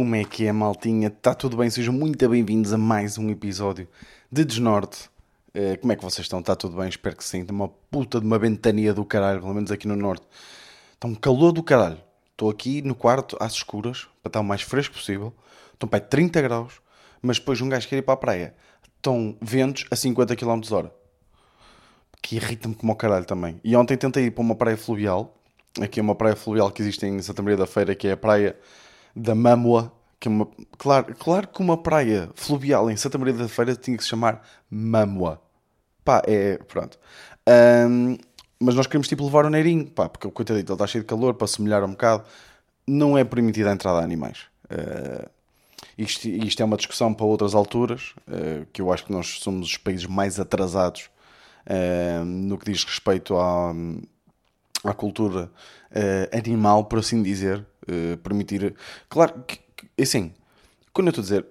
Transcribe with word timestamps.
Como 0.00 0.16
é 0.16 0.24
que 0.24 0.46
é, 0.46 0.52
maltinha? 0.52 1.08
Está 1.08 1.34
tudo 1.34 1.58
bem? 1.58 1.68
Sejam 1.68 1.92
muito 1.92 2.26
bem-vindos 2.26 2.72
a 2.72 2.78
mais 2.78 3.18
um 3.18 3.28
episódio 3.28 3.86
de 4.32 4.46
Desnorte. 4.46 5.10
Eh, 5.52 5.76
como 5.76 5.92
é 5.92 5.96
que 5.96 6.02
vocês 6.02 6.24
estão? 6.24 6.40
Está 6.40 6.56
tudo 6.56 6.78
bem? 6.78 6.88
Espero 6.88 7.14
que 7.14 7.22
sim. 7.22 7.42
Está 7.42 7.52
uma 7.52 7.68
puta 7.68 8.18
de 8.18 8.24
uma 8.24 8.38
ventania 8.38 8.94
do 8.94 9.04
caralho, 9.04 9.40
pelo 9.42 9.52
menos 9.52 9.70
aqui 9.70 9.86
no 9.86 9.94
Norte. 9.94 10.26
Está 10.94 11.06
um 11.06 11.14
calor 11.14 11.52
do 11.52 11.62
caralho. 11.62 11.98
Estou 12.30 12.48
aqui 12.48 12.80
no 12.80 12.94
quarto, 12.94 13.36
às 13.38 13.52
escuras, 13.52 14.08
para 14.22 14.30
estar 14.30 14.40
o 14.40 14.42
mais 14.42 14.62
fresco 14.62 14.94
possível. 14.94 15.34
Estão 15.74 15.86
para 15.86 16.02
aí 16.02 16.08
30 16.08 16.40
graus, 16.40 16.80
mas 17.20 17.38
depois 17.38 17.60
um 17.60 17.68
gajo 17.68 17.86
quer 17.86 17.98
ir 17.98 18.02
para 18.02 18.14
a 18.14 18.16
praia. 18.16 18.54
Estão 18.96 19.36
ventos 19.38 19.84
a 19.90 19.96
50 19.96 20.34
km 20.34 20.62
hora. 20.70 20.90
Que 22.22 22.36
irrita-me 22.36 22.74
como 22.74 22.90
o 22.90 22.96
caralho 22.96 23.26
também. 23.26 23.60
E 23.62 23.76
ontem 23.76 23.98
tentei 23.98 24.24
ir 24.24 24.30
para 24.30 24.40
uma 24.40 24.54
praia 24.54 24.78
fluvial. 24.78 25.36
Aqui 25.78 26.00
é 26.00 26.02
uma 26.02 26.14
praia 26.14 26.36
fluvial 26.36 26.70
que 26.70 26.80
existe 26.80 27.04
em 27.04 27.20
Santa 27.20 27.42
Maria 27.42 27.58
da 27.58 27.66
Feira, 27.66 27.94
que 27.94 28.08
é 28.08 28.12
a 28.12 28.16
praia 28.16 28.56
da 29.14 29.34
Mamua, 29.34 29.92
que 30.18 30.28
é 30.28 30.30
uma. 30.30 30.48
Claro, 30.78 31.14
claro 31.16 31.48
que 31.48 31.60
uma 31.60 31.76
praia 31.76 32.30
fluvial 32.34 32.90
em 32.90 32.96
Santa 32.96 33.18
Maria 33.18 33.34
da 33.34 33.48
Feira 33.48 33.74
tinha 33.74 33.96
que 33.96 34.02
se 34.02 34.08
chamar 34.10 34.42
Mamua. 34.70 35.40
Pá, 36.04 36.22
é. 36.26 36.58
Pronto. 36.58 36.98
Ahm, 37.46 38.16
mas 38.58 38.74
nós 38.74 38.86
queremos 38.86 39.08
tipo 39.08 39.24
levar 39.24 39.46
o 39.46 39.50
Neirinho, 39.50 39.86
pá, 39.86 40.08
porque 40.08 40.26
o 40.26 40.30
coitadito 40.30 40.72
ele 40.72 40.74
está 40.74 40.86
cheio 40.86 41.02
de 41.02 41.08
calor 41.08 41.34
para 41.34 41.46
se 41.46 41.62
molhar 41.62 41.82
um 41.82 41.90
bocado. 41.90 42.24
Não 42.86 43.16
é 43.16 43.24
permitida 43.24 43.70
a 43.70 43.72
entrada 43.72 44.00
a 44.00 44.04
animais. 44.04 44.50
Ah, 44.70 45.28
isto, 45.98 46.28
isto 46.28 46.62
é 46.62 46.64
uma 46.64 46.76
discussão 46.76 47.12
para 47.12 47.26
outras 47.26 47.54
alturas, 47.54 48.14
ah, 48.28 48.66
que 48.72 48.80
eu 48.82 48.92
acho 48.92 49.04
que 49.04 49.12
nós 49.12 49.38
somos 49.40 49.68
os 49.68 49.76
países 49.76 50.06
mais 50.06 50.38
atrasados 50.38 51.10
ah, 51.66 52.22
no 52.24 52.58
que 52.58 52.70
diz 52.70 52.84
respeito 52.84 53.36
à, 53.36 53.74
à 54.84 54.94
cultura 54.94 55.50
animal, 56.32 56.84
por 56.84 57.00
assim 57.00 57.20
dizer, 57.22 57.66
eh, 57.88 58.16
permitir. 58.22 58.74
Claro 59.08 59.44
que, 59.46 59.58
que, 59.76 60.02
assim, 60.02 60.32
quando 60.92 61.08
eu 61.08 61.10
estou 61.10 61.22
a 61.22 61.24
dizer, 61.24 61.46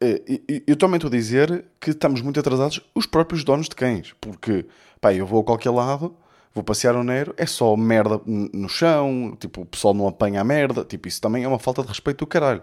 eh, 0.00 0.62
eu, 0.66 0.76
também 0.76 0.96
estou 0.96 1.08
a 1.08 1.10
dizer 1.10 1.64
que 1.80 1.90
estamos 1.90 2.20
muito 2.20 2.40
atrasados, 2.40 2.80
os 2.94 3.06
próprios 3.06 3.44
donos 3.44 3.68
de 3.68 3.74
cães, 3.74 4.14
porque 4.20 4.66
pá, 5.00 5.12
eu 5.14 5.26
vou 5.26 5.40
a 5.40 5.44
qualquer 5.44 5.70
lado, 5.70 6.16
vou 6.54 6.64
passear 6.64 6.94
o 6.96 7.04
Nero, 7.04 7.34
é 7.36 7.46
só 7.46 7.76
merda 7.76 8.20
no 8.26 8.68
chão, 8.68 9.36
tipo, 9.38 9.62
o 9.62 9.66
pessoal 9.66 9.94
não 9.94 10.08
apanha 10.08 10.40
a 10.40 10.44
merda, 10.44 10.84
tipo, 10.84 11.08
isso 11.08 11.20
também 11.20 11.44
é 11.44 11.48
uma 11.48 11.58
falta 11.58 11.82
de 11.82 11.88
respeito 11.88 12.18
do 12.18 12.26
caralho. 12.26 12.62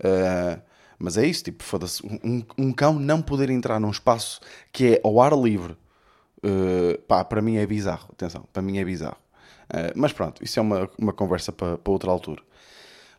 Eh, 0.00 0.58
mas 0.98 1.16
é 1.18 1.26
isso, 1.26 1.44
tipo, 1.44 1.62
foda-se, 1.64 2.04
um, 2.06 2.44
um 2.58 2.72
cão 2.72 2.94
não 2.94 3.20
poder 3.22 3.50
entrar 3.50 3.80
num 3.80 3.90
espaço 3.90 4.40
que 4.72 4.94
é 4.94 5.00
ao 5.04 5.20
ar 5.20 5.32
livre, 5.36 5.76
Uh, 6.44 7.00
pá, 7.02 7.24
para 7.24 7.40
mim 7.40 7.56
é 7.56 7.66
bizarro. 7.66 8.08
Atenção, 8.12 8.44
para 8.52 8.62
mim 8.62 8.78
é 8.78 8.84
bizarro. 8.84 9.21
Uh, 9.72 9.92
mas 9.94 10.12
pronto, 10.12 10.44
isso 10.44 10.58
é 10.58 10.62
uma, 10.62 10.90
uma 10.98 11.12
conversa 11.14 11.50
para, 11.50 11.78
para 11.78 11.92
outra 11.92 12.10
altura. 12.10 12.42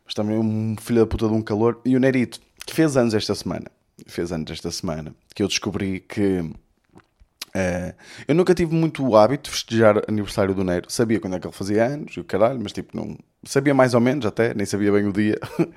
Mas 0.04 0.14
também 0.14 0.38
um 0.38 0.76
filho 0.80 1.00
da 1.00 1.06
puta 1.06 1.26
de 1.26 1.34
um 1.34 1.42
calor. 1.42 1.80
E 1.84 1.96
o 1.96 2.00
Nerito, 2.00 2.40
que 2.64 2.72
fez 2.72 2.96
anos 2.96 3.12
esta 3.12 3.34
semana, 3.34 3.66
fez 4.06 4.30
anos 4.30 4.50
esta 4.50 4.70
semana, 4.70 5.14
que 5.34 5.42
eu 5.42 5.48
descobri 5.48 6.00
que. 6.00 6.38
uh, 6.40 7.94
eu 8.28 8.34
nunca 8.34 8.54
tive 8.54 8.72
muito 8.72 9.04
o 9.04 9.16
hábito 9.16 9.50
de 9.50 9.56
festejar 9.56 10.02
aniversário 10.06 10.54
do 10.54 10.62
Nero. 10.62 10.88
Sabia 10.88 11.18
quando 11.18 11.34
é 11.36 11.40
que 11.40 11.46
ele 11.46 11.54
fazia 11.54 11.86
anos 11.86 12.14
e 12.16 12.20
o 12.20 12.24
caralho, 12.24 12.60
mas 12.62 12.72
tipo, 12.72 12.96
não. 12.96 13.18
Sabia 13.44 13.74
mais 13.74 13.92
ou 13.92 14.00
menos 14.00 14.24
até, 14.24 14.54
nem 14.54 14.64
sabia 14.64 14.92
bem 14.92 15.06
o 15.06 15.12
dia. 15.12 15.38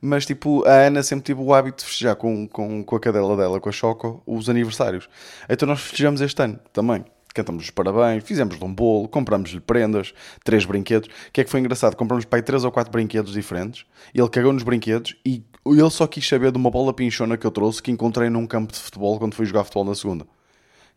mas 0.00 0.24
tipo, 0.24 0.64
a 0.66 0.86
Ana 0.86 1.02
sempre 1.02 1.24
teve 1.24 1.40
o 1.40 1.52
hábito 1.52 1.78
de 1.78 1.84
festejar 1.84 2.16
com, 2.16 2.46
com, 2.48 2.84
com 2.84 2.96
a 2.96 3.00
cadela 3.00 3.36
dela, 3.36 3.60
com 3.60 3.68
a 3.68 3.72
Choco, 3.72 4.22
os 4.26 4.48
aniversários. 4.48 5.08
Então 5.48 5.68
nós 5.68 5.80
festejamos 5.80 6.20
este 6.20 6.40
ano 6.40 6.58
também. 6.72 7.04
Cantamos 7.34 7.64
os 7.64 7.70
parabéns, 7.70 8.24
fizemos-lhe 8.24 8.64
um 8.64 8.74
bolo, 8.74 9.08
compramos-lhe 9.08 9.60
prendas, 9.60 10.12
três 10.42 10.64
brinquedos. 10.64 11.08
O 11.08 11.32
que 11.32 11.40
é 11.40 11.44
que 11.44 11.50
foi 11.50 11.60
engraçado? 11.60 11.94
Compramos 11.96 12.26
aí 12.30 12.42
três 12.42 12.64
ou 12.64 12.72
quatro 12.72 12.90
brinquedos 12.90 13.32
diferentes. 13.32 13.84
Ele 14.12 14.28
cagou 14.28 14.52
nos 14.52 14.62
brinquedos 14.64 15.16
e 15.24 15.44
ele 15.64 15.90
só 15.90 16.06
quis 16.06 16.26
saber 16.26 16.50
de 16.50 16.58
uma 16.58 16.70
bola 16.70 16.92
pinchona 16.92 17.36
que 17.36 17.46
eu 17.46 17.50
trouxe 17.50 17.82
que 17.82 17.90
encontrei 17.90 18.28
num 18.28 18.46
campo 18.46 18.72
de 18.72 18.78
futebol 18.78 19.18
quando 19.18 19.34
fui 19.34 19.46
jogar 19.46 19.64
futebol 19.64 19.84
na 19.84 19.94
segunda. 19.94 20.26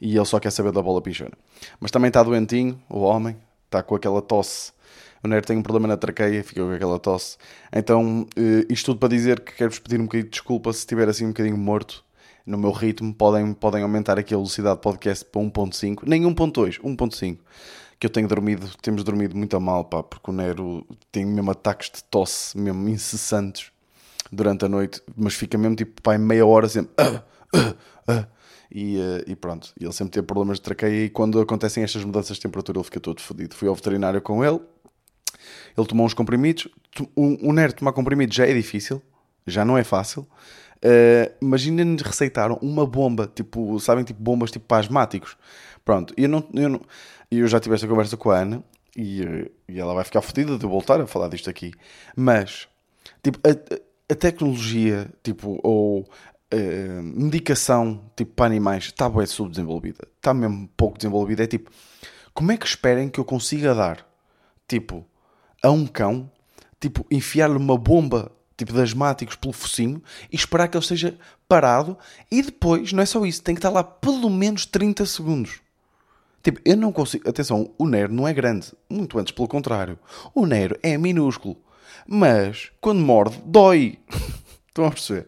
E 0.01 0.16
ele 0.16 0.25
só 0.25 0.39
quer 0.39 0.51
saber 0.51 0.72
da 0.72 0.81
bola 0.81 1.01
pinchona. 1.01 1.33
Mas 1.79 1.91
também 1.91 2.07
está 2.07 2.23
doentinho, 2.23 2.81
o 2.89 3.01
homem, 3.01 3.38
está 3.66 3.83
com 3.83 3.95
aquela 3.95 4.22
tosse. 4.22 4.73
O 5.23 5.27
Nero 5.27 5.45
tem 5.45 5.57
um 5.57 5.63
problema 5.63 5.88
na 5.88 5.97
traqueia, 5.97 6.43
fica 6.43 6.61
com 6.61 6.72
aquela 6.72 6.99
tosse. 6.99 7.38
Então, 7.72 8.27
eh, 8.35 8.66
isto 8.69 8.88
tudo 8.88 8.99
para 8.99 9.09
dizer 9.09 9.39
que 9.39 9.53
quero-vos 9.53 9.79
pedir 9.79 9.99
um 9.99 10.03
bocadinho 10.03 10.25
de 10.25 10.31
desculpa 10.31 10.73
se 10.73 10.79
estiver 10.79 11.07
assim 11.07 11.25
um 11.25 11.29
bocadinho 11.29 11.57
morto 11.57 12.03
no 12.45 12.57
meu 12.57 12.71
ritmo. 12.71 13.13
Podem, 13.13 13.53
podem 13.53 13.83
aumentar 13.83 14.17
aqui 14.19 14.33
a 14.33 14.37
velocidade 14.37 14.75
do 14.75 14.81
podcast 14.81 15.25
para 15.25 15.41
1.5, 15.41 16.03
nem 16.05 16.23
1.2, 16.23 16.79
1.5. 16.81 17.37
Que 17.99 18.07
eu 18.07 18.09
tenho 18.09 18.27
dormido, 18.27 18.69
temos 18.81 19.03
dormido 19.03 19.35
muito 19.35 19.55
a 19.55 19.59
mal, 19.59 19.85
pá, 19.85 20.03
porque 20.03 20.29
o 20.29 20.33
Nero 20.33 20.85
tem 21.11 21.25
mesmo 21.25 21.51
ataques 21.51 21.89
de 21.89 22.03
tosse, 22.03 22.57
mesmo 22.57 22.89
incessantes 22.89 23.71
durante 24.31 24.65
a 24.65 24.69
noite, 24.69 25.01
mas 25.15 25.33
fica 25.35 25.57
mesmo 25.57 25.75
tipo, 25.75 26.01
pá, 26.01 26.15
em 26.15 26.19
meia 26.19 26.45
hora 26.45 26.67
sempre. 26.67 26.91
"Ah, 26.97 27.23
ah, 27.53 27.75
ah", 28.07 28.27
e, 28.69 28.97
eh, 28.97 29.23
e 29.27 29.35
pronto, 29.35 29.71
ele 29.79 29.91
sempre 29.93 30.13
teve 30.13 30.25
problemas 30.25 30.57
de 30.57 30.63
traqueia 30.63 31.05
e 31.05 31.09
quando 31.09 31.39
acontecem 31.39 31.83
estas 31.83 32.03
mudanças 32.03 32.37
de 32.37 32.41
temperatura 32.43 32.79
ele 32.79 32.83
fica 32.83 32.99
todo 32.99 33.21
fodido. 33.21 33.55
Fui 33.55 33.67
ao 33.67 33.75
veterinário 33.75 34.21
com 34.21 34.43
ele, 34.43 34.59
ele 35.77 35.87
tomou 35.87 36.05
uns 36.05 36.13
comprimidos. 36.13 36.67
O, 37.15 37.49
o 37.49 37.53
Nero 37.53 37.73
tomar 37.73 37.93
comprimidos 37.93 38.35
já 38.35 38.47
é 38.47 38.53
difícil, 38.53 39.01
já 39.45 39.63
não 39.63 39.77
é 39.77 39.83
fácil. 39.83 40.27
Uh, 40.83 41.31
Imagina-nos 41.41 42.01
receitaram 42.01 42.57
uma 42.61 42.85
bomba, 42.85 43.31
tipo, 43.33 43.79
sabem, 43.79 44.03
tipo 44.03 44.21
bombas 44.21 44.51
tipo 44.51 44.66
para 44.66 44.79
asmáticos. 44.81 45.38
Pronto, 45.85 46.13
e 46.17 46.23
eu, 46.23 46.29
não, 46.29 46.47
eu, 46.53 46.69
não, 46.69 46.81
eu 47.31 47.47
já 47.47 47.59
tive 47.59 47.75
esta 47.75 47.88
conversa 47.88 48.17
com 48.17 48.31
a 48.31 48.38
Ana 48.39 48.63
e, 48.95 49.23
eh, 49.23 49.51
e 49.69 49.79
ela 49.79 49.93
vai 49.93 50.03
ficar 50.03 50.22
fodida 50.22 50.57
de 50.57 50.63
eu 50.66 50.69
voltar 50.69 50.99
a 51.01 51.07
falar 51.07 51.27
disto 51.29 51.49
aqui. 51.49 51.72
Mas, 52.16 52.67
tipo, 53.22 53.39
a, 53.47 53.51
a- 53.51 53.79
a 54.11 54.16
tecnologia, 54.16 55.09
tipo, 55.23 55.59
ou 55.63 56.07
eh, 56.51 57.01
medicação, 57.01 58.01
tipo, 58.16 58.33
para 58.33 58.45
animais, 58.47 58.85
está 58.85 59.09
bem 59.09 59.25
subdesenvolvida. 59.25 60.07
Está 60.17 60.33
mesmo 60.33 60.69
pouco 60.77 60.97
desenvolvida. 60.97 61.43
É 61.43 61.47
tipo, 61.47 61.72
como 62.33 62.51
é 62.51 62.57
que 62.57 62.66
esperem 62.66 63.09
que 63.09 63.19
eu 63.19 63.25
consiga 63.25 63.73
dar, 63.73 64.05
tipo, 64.67 65.05
a 65.61 65.72
um 65.72 65.85
cão, 65.88 66.29
tipo, 66.79 67.05
enfiar-lhe 67.11 67.57
uma 67.57 67.77
bomba, 67.77 68.31
tipo, 68.58 68.74
de 68.74 68.81
asmáticos 68.81 69.36
pelo 69.36 69.53
focinho 69.53 70.02
e 70.31 70.36
esperar 70.36 70.68
que 70.68 70.78
ele 70.78 70.84
esteja 70.84 71.18
parado 71.47 71.97
e 72.31 72.41
depois, 72.41 72.94
não 72.94 73.03
é 73.03 73.06
só 73.06 73.25
isso, 73.25 73.44
tem 73.44 73.56
que 73.56 73.59
estar 73.59 73.69
lá 73.69 73.84
pelo 73.84 74.30
menos 74.30 74.66
30 74.66 75.06
segundos. 75.06 75.62
Tipo, 76.44 76.59
eu 76.66 76.75
não 76.75 76.91
consigo. 76.91 77.28
Atenção, 77.30 77.74
o 77.78 77.88
Nero 77.88 78.14
não 78.14 78.28
é 78.28 78.34
grande. 78.34 78.74
Muito 78.90 79.18
antes, 79.18 79.31
pelo 79.31 79.47
contrário. 79.47 79.97
O 80.36 80.46
Nero 80.46 80.78
é 80.84 80.97
minúsculo. 80.97 81.56
Mas, 82.06 82.69
quando 82.81 83.00
morde, 83.00 83.41
dói. 83.46 83.97
Estão 84.73 84.85
a 84.85 84.89
perceber? 84.89 85.28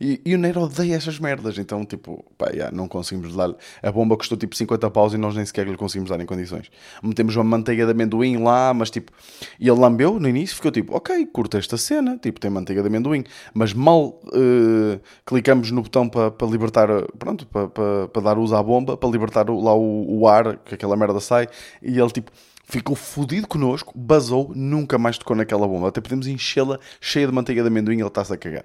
E, 0.00 0.22
e 0.24 0.34
o 0.34 0.38
Nero 0.38 0.62
odeia 0.62 0.94
essas 0.94 1.18
merdas. 1.18 1.58
Então, 1.58 1.84
tipo, 1.84 2.24
pá, 2.38 2.50
já, 2.54 2.70
não 2.70 2.88
conseguimos 2.88 3.36
dar. 3.36 3.54
A 3.82 3.92
bomba 3.92 4.16
custou 4.16 4.38
tipo 4.38 4.56
50 4.56 4.90
paus 4.90 5.12
e 5.12 5.18
nós 5.18 5.36
nem 5.36 5.44
sequer 5.44 5.66
lhe 5.68 5.76
conseguimos 5.76 6.08
dar 6.08 6.18
em 6.18 6.24
condições. 6.24 6.70
Metemos 7.02 7.36
uma 7.36 7.44
manteiga 7.44 7.84
de 7.84 7.90
amendoim 7.92 8.38
lá, 8.38 8.72
mas 8.72 8.88
tipo. 8.88 9.12
E 9.60 9.68
ele 9.68 9.78
lambeu 9.78 10.18
no 10.18 10.26
início, 10.26 10.56
ficou 10.56 10.70
tipo, 10.70 10.96
ok, 10.96 11.26
curta 11.26 11.58
esta 11.58 11.76
cena. 11.76 12.16
Tipo, 12.16 12.40
tem 12.40 12.50
manteiga 12.50 12.80
de 12.80 12.88
amendoim. 12.88 13.22
Mas 13.52 13.74
mal 13.74 14.18
eh, 14.32 14.98
clicamos 15.26 15.70
no 15.70 15.82
botão 15.82 16.08
para 16.08 16.30
para 16.30 16.46
libertar. 16.48 16.88
Pronto, 17.18 17.46
para 17.48 17.68
para- 17.68 18.08
para 18.08 18.22
dar 18.22 18.38
uso 18.38 18.56
à 18.56 18.62
bomba, 18.62 18.96
para 18.96 19.10
libertar 19.10 19.46
lá 19.50 19.74
o, 19.74 20.20
o 20.20 20.26
ar, 20.26 20.56
que 20.56 20.74
aquela 20.74 20.96
merda 20.96 21.20
sai. 21.20 21.48
E 21.82 21.98
ele 22.00 22.10
tipo. 22.10 22.30
Ficou 22.68 22.96
fodido 22.96 23.46
connosco, 23.46 23.92
basou, 23.96 24.50
nunca 24.52 24.98
mais 24.98 25.16
tocou 25.16 25.36
naquela 25.36 25.68
bomba. 25.68 25.86
Até 25.86 26.00
podemos 26.00 26.26
enchê-la 26.26 26.80
cheia 27.00 27.24
de 27.24 27.32
manteiga 27.32 27.62
de 27.62 27.68
amendoim 27.68 27.98
e 27.98 28.00
ele 28.00 28.08
está-se 28.08 28.32
a 28.32 28.36
cagar. 28.36 28.64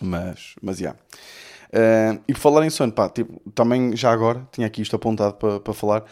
Mas, 0.00 0.54
mas, 0.60 0.78
já. 0.78 0.94
Eh, 1.72 2.18
e 2.28 2.32
por 2.34 2.40
falar 2.40 2.66
em 2.66 2.70
sono, 2.70 2.92
pá, 2.92 3.08
tipo, 3.08 3.40
também 3.52 3.96
já 3.96 4.12
agora, 4.12 4.46
tinha 4.52 4.66
aqui 4.66 4.82
isto 4.82 4.96
apontado 4.96 5.34
para 5.36 5.60
para 5.60 5.74
falar, 5.74 6.04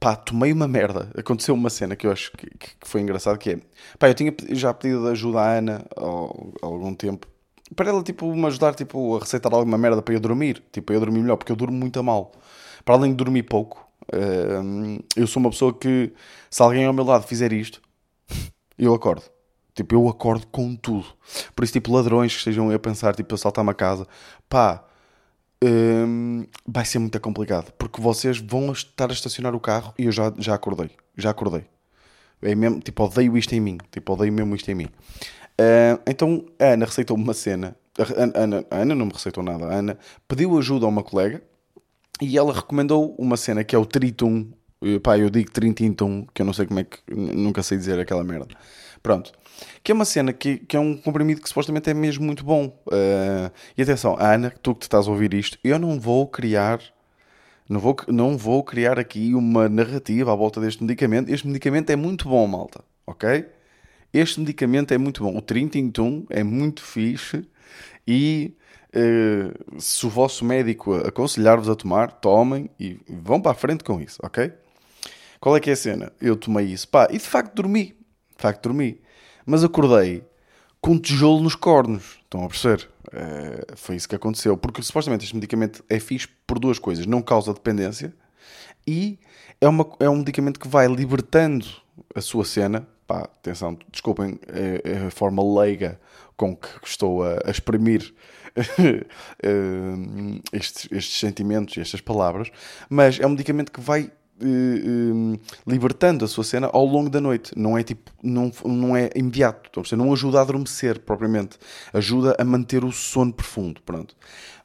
pá, 0.00 0.16
tomei 0.16 0.52
uma 0.52 0.68
merda. 0.68 1.10
Aconteceu 1.16 1.54
uma 1.54 1.70
cena 1.70 1.96
que 1.96 2.06
eu 2.06 2.12
acho 2.12 2.32
que, 2.32 2.46
que- 2.58 2.70
foi 2.84 3.00
engraçado, 3.02 3.38
que 3.38 3.50
é, 3.52 3.60
pá, 3.98 4.08
eu 4.08 4.14
tinha 4.14 4.34
já 4.50 4.74
pedido 4.74 5.08
ajuda 5.08 5.40
à 5.40 5.52
Ana 5.58 5.86
há 5.96 6.66
algum 6.66 6.94
tempo, 6.94 7.26
para 7.76 7.90
ela, 7.90 8.02
tipo, 8.02 8.34
me 8.34 8.46
ajudar, 8.46 8.74
tipo, 8.74 9.16
a 9.16 9.20
receitar 9.20 9.52
alguma 9.54 9.78
merda 9.78 10.02
para 10.02 10.14
eu 10.14 10.20
dormir, 10.20 10.62
tipo, 10.72 10.92
eu 10.92 11.00
dormir 11.00 11.20
melhor, 11.22 11.36
porque 11.36 11.52
eu 11.52 11.56
durmo 11.56 11.76
muito 11.78 11.98
a 12.00 12.02
mal. 12.02 12.32
Para 12.84 12.94
além 12.96 13.10
de 13.12 13.16
dormir 13.16 13.44
pouco, 13.44 13.86
eh, 14.12 15.00
eu 15.16 15.26
sou 15.26 15.40
uma 15.40 15.50
pessoa 15.50 15.72
que, 15.74 16.12
se 16.50 16.62
alguém 16.62 16.84
ao 16.86 16.92
meu 16.92 17.04
lado 17.04 17.26
fizer 17.26 17.52
isto, 17.52 17.80
eu 18.78 18.94
acordo. 18.94 19.24
Tipo, 19.74 19.94
eu 19.96 20.08
acordo 20.08 20.46
com 20.46 20.76
tudo. 20.76 21.06
Por 21.54 21.64
isso, 21.64 21.72
tipo, 21.72 21.92
ladrões 21.92 22.32
que 22.32 22.38
estejam 22.38 22.70
a 22.70 22.78
pensar, 22.78 23.14
tipo, 23.14 23.34
assaltar 23.34 23.62
uma 23.62 23.74
casa, 23.74 24.06
pá, 24.48 24.84
hum, 25.62 26.46
vai 26.66 26.84
ser 26.84 26.98
muito 26.98 27.18
complicado. 27.20 27.72
Porque 27.72 28.00
vocês 28.00 28.38
vão 28.38 28.72
estar 28.72 29.10
a 29.10 29.12
estacionar 29.12 29.54
o 29.54 29.60
carro 29.60 29.92
e 29.98 30.04
eu 30.06 30.12
já, 30.12 30.32
já 30.38 30.54
acordei. 30.54 30.90
Já 31.16 31.30
acordei. 31.30 31.64
É 32.42 32.54
mesmo, 32.54 32.80
tipo, 32.80 33.02
odeio 33.04 33.36
isto 33.36 33.54
em 33.54 33.60
mim. 33.60 33.78
Tipo, 33.90 34.12
odeio 34.12 34.32
mesmo 34.32 34.54
isto 34.54 34.70
em 34.70 34.74
mim. 34.74 34.88
Ah, 35.58 35.98
então, 36.06 36.44
a 36.58 36.66
Ana 36.66 36.86
receitou-me 36.86 37.24
uma 37.24 37.34
cena. 37.34 37.76
A 37.98 38.40
Ana, 38.40 38.64
a 38.70 38.76
Ana 38.76 38.94
não 38.94 39.06
me 39.06 39.12
receitou 39.12 39.42
nada. 39.42 39.66
A 39.66 39.74
Ana 39.74 39.98
pediu 40.28 40.56
ajuda 40.58 40.86
a 40.86 40.88
uma 40.88 41.02
colega 41.02 41.42
e 42.20 42.38
ela 42.38 42.52
recomendou 42.52 43.14
uma 43.18 43.36
cena 43.36 43.64
que 43.64 43.74
é 43.74 43.78
o 43.78 43.86
Tritum 43.86 44.52
pá, 45.02 45.18
eu 45.18 45.30
digo 45.30 45.50
31, 45.50 46.26
que 46.26 46.42
eu 46.42 46.46
não 46.46 46.52
sei 46.52 46.66
como 46.66 46.80
é 46.80 46.84
que. 46.84 46.98
Nunca 47.10 47.62
sei 47.62 47.78
dizer 47.78 47.98
aquela 47.98 48.22
merda. 48.22 48.48
Pronto. 49.02 49.32
Que 49.82 49.92
é 49.92 49.94
uma 49.94 50.04
cena 50.04 50.32
que, 50.32 50.58
que 50.58 50.76
é 50.76 50.80
um 50.80 50.96
comprimido 50.96 51.40
que 51.40 51.48
supostamente 51.48 51.90
é 51.90 51.94
mesmo 51.94 52.24
muito 52.24 52.44
bom. 52.44 52.66
Uh, 52.86 53.50
e 53.76 53.82
atenção, 53.82 54.16
Ana, 54.18 54.52
tu 54.62 54.74
que 54.74 54.80
te 54.80 54.82
estás 54.84 55.06
a 55.06 55.10
ouvir 55.10 55.34
isto, 55.34 55.58
eu 55.62 55.78
não 55.78 55.98
vou 56.00 56.26
criar. 56.26 56.80
Não 57.68 57.80
vou, 57.80 57.96
não 58.08 58.36
vou 58.36 58.62
criar 58.62 58.98
aqui 58.98 59.34
uma 59.34 59.68
narrativa 59.68 60.32
à 60.32 60.34
volta 60.34 60.60
deste 60.60 60.82
medicamento. 60.82 61.30
Este 61.30 61.46
medicamento 61.46 61.90
é 61.90 61.96
muito 61.96 62.28
bom, 62.28 62.46
malta. 62.46 62.84
Ok? 63.06 63.46
Este 64.12 64.40
medicamento 64.40 64.94
é 64.94 64.98
muito 64.98 65.24
bom. 65.24 65.36
O 65.36 65.42
Trintintum 65.42 66.24
é 66.30 66.44
muito 66.44 66.82
fixe 66.82 67.44
e 68.06 68.54
uh, 68.94 69.80
se 69.80 70.06
o 70.06 70.08
vosso 70.08 70.44
médico 70.44 70.94
aconselhar-vos 70.94 71.68
a 71.68 71.74
tomar, 71.74 72.12
tomem 72.12 72.70
e 72.78 73.00
vão 73.08 73.40
para 73.40 73.50
a 73.50 73.54
frente 73.54 73.82
com 73.82 74.00
isso, 74.00 74.20
ok? 74.22 74.52
Qual 75.40 75.56
é 75.56 75.60
que 75.60 75.68
é 75.68 75.72
a 75.72 75.76
cena? 75.76 76.12
Eu 76.20 76.36
tomei 76.36 76.66
isso, 76.66 76.88
pá, 76.88 77.08
e 77.10 77.18
de 77.18 77.24
facto 77.24 77.54
dormi. 77.54 77.86
De 78.36 78.42
facto 78.42 78.62
dormi. 78.62 79.00
Mas 79.44 79.64
acordei 79.64 80.24
com 80.80 80.98
tijolo 80.98 81.42
nos 81.42 81.54
cornos. 81.54 82.18
Estão 82.22 82.44
a 82.44 82.48
perceber? 82.48 82.88
Uh, 83.08 83.76
foi 83.76 83.96
isso 83.96 84.08
que 84.08 84.14
aconteceu. 84.14 84.56
Porque 84.56 84.82
supostamente 84.82 85.24
este 85.24 85.34
medicamento 85.34 85.84
é 85.88 85.98
fixe 85.98 86.28
por 86.46 86.58
duas 86.58 86.78
coisas. 86.78 87.06
Não 87.06 87.22
causa 87.22 87.52
dependência 87.52 88.14
e 88.86 89.18
é, 89.60 89.68
uma, 89.68 89.86
é 90.00 90.08
um 90.08 90.16
medicamento 90.16 90.60
que 90.60 90.68
vai 90.68 90.86
libertando 90.86 91.66
a 92.14 92.20
sua 92.20 92.44
cena 92.44 92.86
pá, 93.06 93.20
atenção, 93.20 93.78
desculpem 93.90 94.38
é, 94.48 94.80
é 94.84 95.06
a 95.06 95.10
forma 95.10 95.42
leiga 95.60 96.00
com 96.36 96.56
que 96.56 96.68
estou 96.84 97.22
a, 97.22 97.38
a 97.44 97.50
exprimir 97.50 98.14
eh, 98.56 99.02
estes, 100.52 100.88
estes, 100.90 101.18
sentimentos 101.18 101.76
e 101.76 101.80
estas 101.80 102.00
palavras, 102.00 102.50
mas 102.88 103.18
é 103.18 103.26
um 103.26 103.30
medicamento 103.30 103.72
que 103.72 103.80
vai 103.80 104.10
uh, 104.40 105.40
libertando 105.66 106.24
a 106.24 106.28
sua 106.28 106.44
cena 106.44 106.68
ao 106.72 106.84
longo 106.84 107.10
da 107.10 107.20
noite. 107.20 107.52
Não 107.56 107.76
é 107.76 107.82
tipo, 107.82 108.10
não, 108.22 108.50
não 108.64 108.96
é 108.96 109.10
imediato, 109.14 109.68
então, 109.70 109.98
não 109.98 110.12
ajuda 110.12 110.38
a 110.38 110.42
adormecer 110.42 111.00
propriamente, 111.00 111.58
ajuda 111.92 112.36
a 112.38 112.44
manter 112.44 112.84
o 112.84 112.92
sono 112.92 113.32
profundo, 113.32 113.80
pronto. 113.82 114.16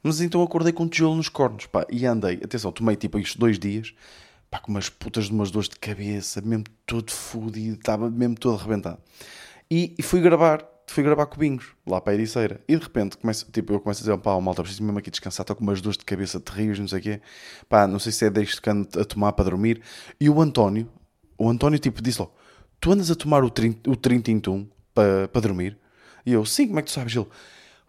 Mas 0.02 0.20
então 0.20 0.42
acordei 0.42 0.72
com 0.72 0.84
um 0.84 0.88
tijolo 0.88 1.16
nos 1.16 1.28
cornos, 1.28 1.66
pá, 1.66 1.86
e 1.90 2.06
andei, 2.06 2.40
atenção, 2.42 2.72
tomei 2.72 2.96
tipo 2.96 3.18
isto 3.18 3.38
dois 3.38 3.58
dias 3.58 3.94
pá, 4.50 4.58
com 4.58 4.72
umas 4.72 4.88
putas 4.88 5.26
de 5.26 5.32
umas 5.32 5.50
dores 5.50 5.68
de 5.68 5.76
cabeça, 5.76 6.40
mesmo 6.40 6.64
todo 6.84 7.10
fodido, 7.10 7.76
estava 7.76 8.10
mesmo 8.10 8.34
todo 8.34 8.58
arrebentado. 8.58 8.98
E, 9.70 9.94
e, 9.96 10.02
fui 10.02 10.20
gravar, 10.20 10.68
fui 10.90 11.04
gravar 11.04 11.26
cubinhos 11.26 11.66
lá 11.86 12.00
para 12.00 12.12
a 12.12 12.14
Ericeira. 12.14 12.60
E 12.66 12.76
de 12.76 12.82
repente, 12.82 13.16
começo, 13.16 13.46
tipo, 13.52 13.72
eu 13.72 13.80
começo 13.80 14.00
a 14.00 14.04
dizer, 14.04 14.18
pá, 14.18 14.38
malta, 14.40 14.62
preciso 14.62 14.82
mesmo 14.82 14.98
aqui 14.98 15.10
descansar, 15.10 15.44
estou 15.44 15.56
com 15.56 15.62
umas 15.62 15.80
dores 15.80 15.96
de 15.96 16.04
cabeça 16.04 16.40
terríveis, 16.40 16.78
não 16.78 16.88
sei 16.88 16.98
o 16.98 17.02
quê. 17.02 17.20
Pá, 17.68 17.86
não 17.86 17.98
sei 17.98 18.12
se 18.12 18.24
é 18.24 18.30
deste 18.30 18.60
canto 18.60 18.98
a 19.00 19.04
tomar 19.04 19.32
para 19.32 19.44
dormir. 19.44 19.80
E 20.20 20.28
o 20.28 20.40
António, 20.40 20.88
o 21.38 21.48
António, 21.48 21.78
tipo, 21.78 22.02
disse 22.02 22.18
logo, 22.18 22.34
tu 22.80 22.92
andas 22.92 23.10
a 23.10 23.14
tomar 23.14 23.44
o, 23.44 23.50
trin, 23.50 23.76
o 23.86 23.94
Trintintum 23.94 24.66
para, 24.94 25.28
para 25.28 25.40
dormir? 25.40 25.78
E 26.26 26.32
eu, 26.32 26.44
sim, 26.44 26.66
como 26.66 26.80
é 26.80 26.82
que 26.82 26.88
tu 26.88 26.94
sabes? 26.94 27.14
Ele, 27.14 27.26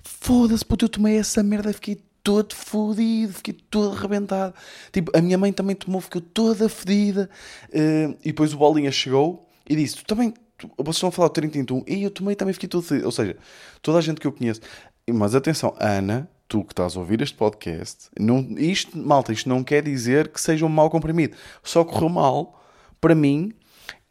foda-se, 0.04 0.64
puto, 0.64 0.86
eu 0.86 0.90
tomei 0.90 1.18
essa 1.18 1.42
merda, 1.42 1.74
fiquei 1.74 2.02
todo 2.24 2.54
fodido, 2.54 3.34
fiquei 3.34 3.54
todo 3.54 3.96
arrebentado. 3.96 4.54
Tipo, 4.92 5.12
a 5.18 5.22
minha 5.22 5.38
mãe 5.38 5.52
também 5.52 5.76
tomou, 5.76 6.02
ficou 6.02 6.22
toda 6.22 6.70
fedida. 6.70 7.30
Uh, 7.70 8.16
e 8.22 8.28
depois 8.28 8.54
o 8.54 8.58
Bolinha 8.58 8.92
chegou 8.92 9.50
e 9.68 9.76
disse: 9.76 9.98
Tu 9.98 10.06
também, 10.06 10.34
vocês 10.78 10.98
estão 10.98 11.10
a 11.10 11.12
falar 11.12 11.28
do 11.30 11.34
31 11.34 11.84
e 11.88 12.04
eu 12.04 12.12
tomei 12.12 12.36
também 12.36 12.54
fiquei 12.54 12.70
todo 12.70 12.84
fedido. 12.84 13.06
Ou 13.06 13.12
seja, 13.12 13.38
toda 13.82 13.98
a 13.98 14.02
gente 14.02 14.20
que 14.20 14.28
eu 14.28 14.32
conheço. 14.32 14.62
Mas 15.10 15.36
atenção, 15.36 15.76
Ana, 15.80 16.30
tu 16.48 16.64
que 16.64 16.74
estás 16.74 16.96
a 16.96 17.00
ouvir 17.00 17.22
este 17.22 17.36
podcast, 17.36 18.10
não, 18.20 18.40
isto, 18.58 18.98
malta, 18.98 19.32
isto 19.32 19.48
não 19.48 19.64
quer 19.64 19.82
dizer 19.82 20.28
que 20.28 20.40
seja 20.40 20.66
um 20.66 20.70
mau 20.70 20.90
comprimido. 20.90 21.36
Só 21.64 21.84
correu 21.84 22.10
mal 22.10 22.62
para 23.00 23.16
mim 23.16 23.54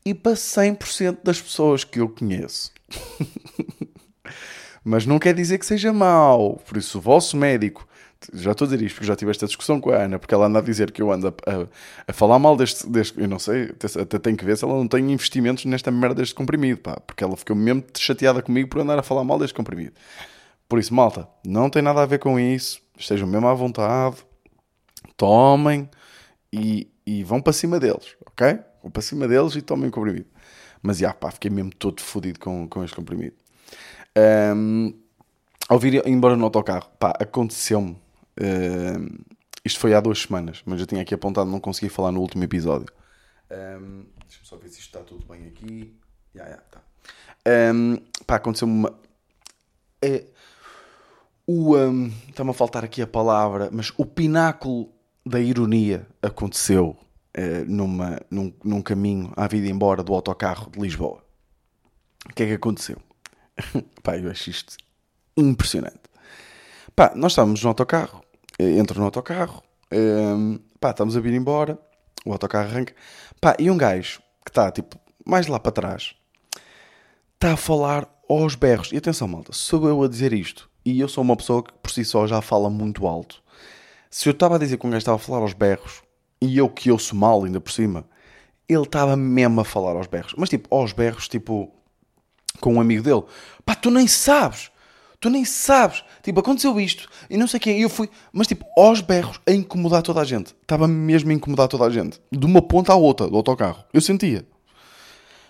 e 0.05 0.15
para 0.15 0.33
100% 0.33 1.19
das 1.23 1.41
pessoas 1.41 1.85
que 1.85 2.01
eu 2.01 2.09
conheço. 2.09 2.73
Mas 4.83 5.05
não 5.05 5.19
quer 5.19 5.35
dizer 5.35 5.59
que 5.59 5.67
seja 5.67 5.93
mau. 5.93 6.57
Por 6.67 6.79
isso, 6.79 6.99
o 6.99 7.01
vosso 7.01 7.37
médico 7.37 7.87
já 8.35 8.53
estou 8.53 8.67
a 8.67 8.71
dizer 8.71 8.85
isto 8.85 8.97
porque 8.97 9.07
já 9.07 9.17
tive 9.17 9.31
esta 9.31 9.47
discussão 9.47 9.81
com 9.81 9.91
a 9.91 9.97
Ana, 9.97 10.19
porque 10.19 10.35
ela 10.35 10.47
anda 10.47 10.59
a 10.59 10.63
dizer 10.63 10.93
que 10.93 11.01
eu 11.01 11.11
ando 11.11 11.29
a, 11.29 11.31
a, 11.31 11.67
a 12.09 12.13
falar 12.13 12.39
mal 12.39 12.57
deste, 12.57 12.87
deste, 12.89 13.19
Eu 13.19 13.29
não 13.29 13.39
sei, 13.39 13.73
até, 14.01 14.19
tenho 14.19 14.37
que 14.37 14.45
ver 14.45 14.57
se 14.57 14.65
ela 14.65 14.75
não 14.75 14.87
tem 14.87 15.11
investimentos 15.11 15.65
nesta 15.65 15.91
merda 15.91 16.17
deste 16.17 16.35
comprimido, 16.35 16.81
pá, 16.81 17.01
porque 17.01 17.25
ela 17.25 17.37
ficou 17.37 17.57
mesmo 17.57 17.85
chateada 17.97 18.43
comigo 18.43 18.69
por 18.69 18.81
andar 18.81 18.99
a 18.99 19.03
falar 19.03 19.25
mal 19.25 19.39
deste 19.39 19.55
comprimido. 19.55 19.93
Por 20.69 20.79
isso, 20.79 20.95
malta, 20.95 21.27
não 21.45 21.71
tem 21.71 21.83
nada 21.83 22.03
a 22.03 22.07
ver 22.07 22.19
com 22.19 22.39
isso, 22.39 22.81
estejam 22.99 23.27
mesmo 23.27 23.49
à 23.49 23.55
vontade, 23.55 24.17
tomem 25.17 25.89
e, 26.53 26.89
e 27.07 27.25
vão 27.25 27.41
para 27.41 27.53
cima 27.53 27.81
deles, 27.81 28.17
ok? 28.27 28.59
Vão 28.83 28.91
para 28.91 29.03
cima 29.03 29.27
deles 29.27 29.57
e 29.57 29.63
tomem 29.63 29.89
o 29.89 29.93
comprimido. 29.93 30.27
Mas 30.83 30.99
já, 30.99 31.13
pá, 31.13 31.31
fiquei 31.31 31.51
mesmo 31.51 31.73
todo 31.75 32.01
fodido 32.01 32.39
com, 32.39 32.69
com 32.69 32.85
este 32.85 32.97
comprimido. 32.97 33.35
Um, 34.55 34.95
ao 35.69 35.79
vir 35.79 36.07
embora 36.07 36.37
no 36.37 36.45
autocarro, 36.45 36.91
pá, 36.99 37.15
aconteceu-me 37.21 37.97
Uh, 38.41 39.25
isto 39.65 39.79
foi 39.79 39.95
há 39.95 40.01
duas 40.01 40.23
semanas, 40.23 40.63
mas 40.65 40.81
eu 40.81 40.87
tinha 40.87 41.03
aqui 41.03 41.15
apontado, 41.15 41.51
não 41.51 41.61
consegui 41.61 41.91
falar 41.91 42.11
no 42.11 42.21
último 42.21 42.43
episódio. 42.45 42.89
Um, 43.51 44.07
Deixa-me 44.27 44.47
só 44.47 44.57
ver 44.57 44.69
se 44.69 44.81
isto 44.81 44.97
está 44.97 45.01
tudo 45.01 45.27
bem 45.27 45.47
aqui. 45.47 45.95
Já, 46.35 46.49
já, 46.49 46.57
tá. 46.57 46.81
Um, 47.75 47.99
pá, 48.27 48.37
aconteceu-me 48.37 48.73
uma. 48.73 48.99
É, 50.01 50.25
o. 51.47 51.77
Um, 51.77 52.13
Está-me 52.29 52.51
a 52.51 52.55
faltar 52.55 52.85
aqui 52.85 53.03
a 53.03 53.07
palavra, 53.07 53.69
mas 53.73 53.93
o 53.99 54.07
pináculo 54.07 54.91
da 55.27 55.41
ironia 55.41 56.07
aconteceu 56.23 56.97
uh, 57.37 57.65
numa, 57.67 58.19
num, 58.31 58.53
num 58.65 58.81
caminho 58.81 59.33
à 59.37 59.47
vida 59.47 59.69
embora 59.69 60.03
do 60.03 60.15
autocarro 60.15 60.71
de 60.71 60.81
Lisboa. 60.81 61.23
O 62.25 62.35
que 62.35 62.45
é 62.45 62.47
que 62.47 62.53
aconteceu? 62.55 62.97
pá, 64.03 64.17
eu 64.17 64.31
acho 64.31 64.49
isto 64.49 64.77
impressionante. 65.37 66.01
Pá, 66.95 67.13
nós 67.15 67.33
estávamos 67.33 67.63
no 67.63 67.69
autocarro 67.69 68.23
entro 68.79 68.99
no 68.99 69.07
autocarro, 69.07 69.63
um, 69.93 70.59
pá, 70.81 70.91
estamos 70.91 71.17
a 71.17 71.21
vir 71.21 71.35
embora, 71.35 71.79
o 72.25 72.33
autocarro 72.33 72.69
arranca, 72.69 72.95
pá, 73.41 73.57
e 73.59 73.71
um 73.71 73.77
gajo 73.77 74.21
que 74.45 74.51
está, 74.51 74.71
tipo, 74.71 74.99
mais 75.25 75.47
lá 75.47 75.59
para 75.59 75.73
trás, 75.73 76.15
está 77.35 77.53
a 77.53 77.57
falar 77.57 78.09
aos 78.29 78.55
berros. 78.55 78.93
E 78.93 78.97
atenção, 78.97 79.27
malta, 79.29 79.53
sou 79.53 79.89
eu 79.89 80.03
a 80.03 80.09
dizer 80.09 80.33
isto, 80.33 80.71
e 80.85 81.01
eu 81.01 81.09
sou 81.09 81.23
uma 81.23 81.37
pessoa 81.37 81.63
que 81.63 81.73
por 81.75 81.91
si 81.91 82.05
só 82.05 82.27
já 82.27 82.41
fala 82.41 82.71
muito 82.71 83.07
alto. 83.07 83.43
Se 84.11 84.29
eu 84.29 84.33
estava 84.33 84.57
a 84.57 84.59
dizer 84.59 84.77
que 84.77 84.87
um 84.87 84.91
gajo 84.91 84.99
estava 84.99 85.17
a 85.17 85.21
falar 85.21 85.39
aos 85.39 85.53
berros, 85.53 86.03
e 86.41 86.57
eu 86.57 86.69
que 86.69 86.91
ouço 86.91 87.15
mal 87.15 87.45
ainda 87.45 87.61
por 87.61 87.71
cima, 87.71 88.05
ele 88.69 88.83
estava 88.83 89.17
mesmo 89.17 89.61
a 89.61 89.65
falar 89.65 89.93
aos 89.93 90.07
berros. 90.07 90.35
Mas 90.37 90.49
tipo, 90.49 90.75
aos 90.75 90.93
berros, 90.93 91.29
tipo, 91.29 91.73
com 92.61 92.75
um 92.75 92.81
amigo 92.81 93.03
dele. 93.03 93.23
Pá, 93.65 93.75
tu 93.75 93.91
nem 93.91 94.07
sabes 94.07 94.70
tu 95.21 95.29
nem 95.29 95.45
sabes. 95.45 96.03
Tipo, 96.23 96.41
aconteceu 96.41 96.81
isto 96.81 97.09
e 97.29 97.37
não 97.37 97.47
sei 97.47 97.59
o 97.59 97.61
quê. 97.61 97.73
E 97.73 97.83
eu 97.83 97.91
fui, 97.91 98.09
mas 98.33 98.47
tipo, 98.47 98.65
aos 98.77 99.01
berros, 99.01 99.39
a 99.47 99.53
incomodar 99.53 100.03
toda 100.03 100.21
a 100.21 100.25
gente. 100.25 100.55
Estava 100.63 100.89
mesmo 100.89 101.31
a 101.31 101.35
incomodar 101.35 101.69
toda 101.69 101.85
a 101.85 101.91
gente. 101.91 102.21
De 102.33 102.47
uma 102.47 102.63
ponta 102.63 102.93
à 102.93 102.97
outra 102.97 103.29
do 103.29 103.37
autocarro. 103.37 103.85
Eu 103.93 104.01
sentia. 104.01 104.45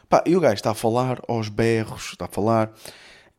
Pá, 0.08 0.24
e 0.26 0.36
o 0.36 0.40
gajo 0.40 0.54
está 0.54 0.72
a 0.72 0.74
falar 0.74 1.22
aos 1.28 1.48
berros, 1.48 2.10
está 2.12 2.24
a 2.24 2.28
falar. 2.28 2.72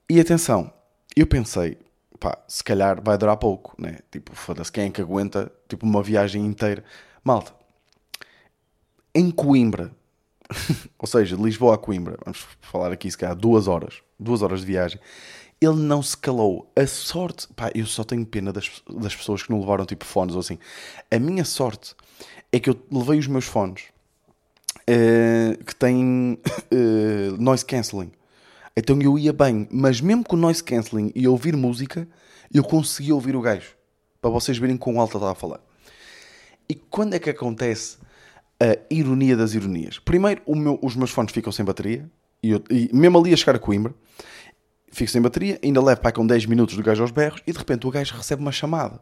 E 0.10 0.20
atenção, 0.20 0.72
eu 1.16 1.28
pensei, 1.28 1.78
pá, 2.18 2.38
se 2.48 2.64
calhar 2.64 3.02
vai 3.04 3.18
durar 3.18 3.36
pouco, 3.36 3.76
né? 3.78 4.00
Tipo, 4.10 4.34
foda-se, 4.34 4.72
quem 4.72 4.86
é 4.86 4.90
que 4.90 5.02
aguenta, 5.02 5.52
tipo, 5.68 5.86
uma 5.86 6.02
viagem 6.02 6.46
inteira? 6.46 6.84
Malta, 7.24 7.54
em 9.14 9.30
Coimbra, 9.30 9.92
ou 10.98 11.06
seja, 11.06 11.36
de 11.36 11.44
Lisboa 11.44 11.76
a 11.76 11.78
Coimbra, 11.78 12.18
vamos 12.24 12.48
falar 12.62 12.92
aqui 12.94 13.12
se 13.12 13.18
calhar 13.18 13.36
duas 13.36 13.68
horas, 13.68 14.02
duas 14.18 14.42
horas 14.42 14.62
de 14.62 14.66
viagem 14.66 15.00
ele 15.62 15.76
não 15.76 16.02
se 16.02 16.18
calou. 16.18 16.72
A 16.76 16.88
sorte, 16.88 17.48
pá, 17.56 17.72
eu 17.76 17.86
só 17.86 18.04
tenho 18.04 18.26
pena 18.26 18.52
das, 18.52 18.82
das 19.00 19.16
pessoas 19.16 19.44
que 19.44 19.52
não 19.52 19.60
levaram 19.60 19.86
tipo 19.86 20.04
fones 20.04 20.34
ou 20.34 20.40
assim. 20.40 20.58
A 21.12 21.20
minha 21.20 21.46
sorte 21.46 21.96
é 22.52 22.60
que 22.60 22.72
eu 22.72 22.82
levei 22.92 23.20
os 23.20 23.28
meus 23.28 23.46
fones 23.46 23.84
uh, 24.82 25.64
que 25.64 25.76
têm 25.76 26.40
uh, 26.74 27.38
noise 27.40 27.64
cancelling. 27.64 28.12
Então 28.76 29.00
eu 29.02 29.20
ia 29.20 29.32
bem, 29.32 29.68
mas 29.70 30.02
mesmo 30.02 30.24
com 30.24 30.36
noise 30.36 30.64
cancelling 30.64 31.12
e 31.14 31.28
ouvir 31.28 31.56
música, 31.56 32.08
eu 32.52 32.64
conseguia 32.64 33.14
ouvir 33.14 33.36
o 33.36 33.42
gajo. 33.42 33.76
Para 34.20 34.32
vocês 34.32 34.58
verem 34.58 34.78
com 34.78 35.00
alta 35.00 35.18
estava 35.18 35.34
a 35.34 35.36
falar. 35.36 35.60
E 36.68 36.74
quando 36.74 37.14
é 37.14 37.20
que 37.20 37.30
acontece 37.30 37.98
a 38.60 38.78
ironia 38.90 39.36
das 39.36 39.54
ironias? 39.54 40.00
Primeiro, 40.00 40.42
meu, 40.48 40.80
os 40.82 40.96
meus 40.96 41.12
fones 41.12 41.34
ficam 41.34 41.52
sem 41.52 41.66
bateria. 41.66 42.10
E, 42.42 42.52
eu, 42.52 42.64
e 42.70 42.90
mesmo 42.94 43.20
ali 43.20 43.34
a 43.34 43.38
chegar 43.38 43.56
a 43.56 43.60
Coimbra, 43.60 43.94
fico 44.92 45.10
sem 45.10 45.22
bateria, 45.22 45.60
ainda 45.64 45.82
levo 45.82 46.02
para 46.02 46.12
com 46.12 46.26
10 46.26 46.46
minutos 46.46 46.76
do 46.76 46.84
gajo 46.84 47.02
aos 47.02 47.12
berros 47.12 47.42
e 47.48 47.52
de 47.52 47.58
repente 47.58 47.88
o 47.88 47.92
gajo 47.92 48.16
recebe 48.16 48.42
uma 48.42 48.52
chamada. 48.52 49.00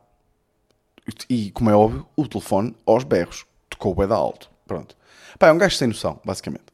E, 1.30 1.52
como 1.52 1.70
é 1.70 1.76
óbvio, 1.76 2.06
o 2.16 2.28
telefone 2.28 2.76
aos 2.86 3.04
berros 3.04 3.46
tocou 3.70 3.92
o 3.92 3.96
bem 3.96 4.08
da 4.08 4.16
alto. 4.16 4.50
Pronto. 4.68 4.96
Pá, 5.38 5.48
é 5.48 5.52
um 5.52 5.58
gajo 5.58 5.76
sem 5.76 5.88
noção, 5.88 6.20
basicamente. 6.24 6.66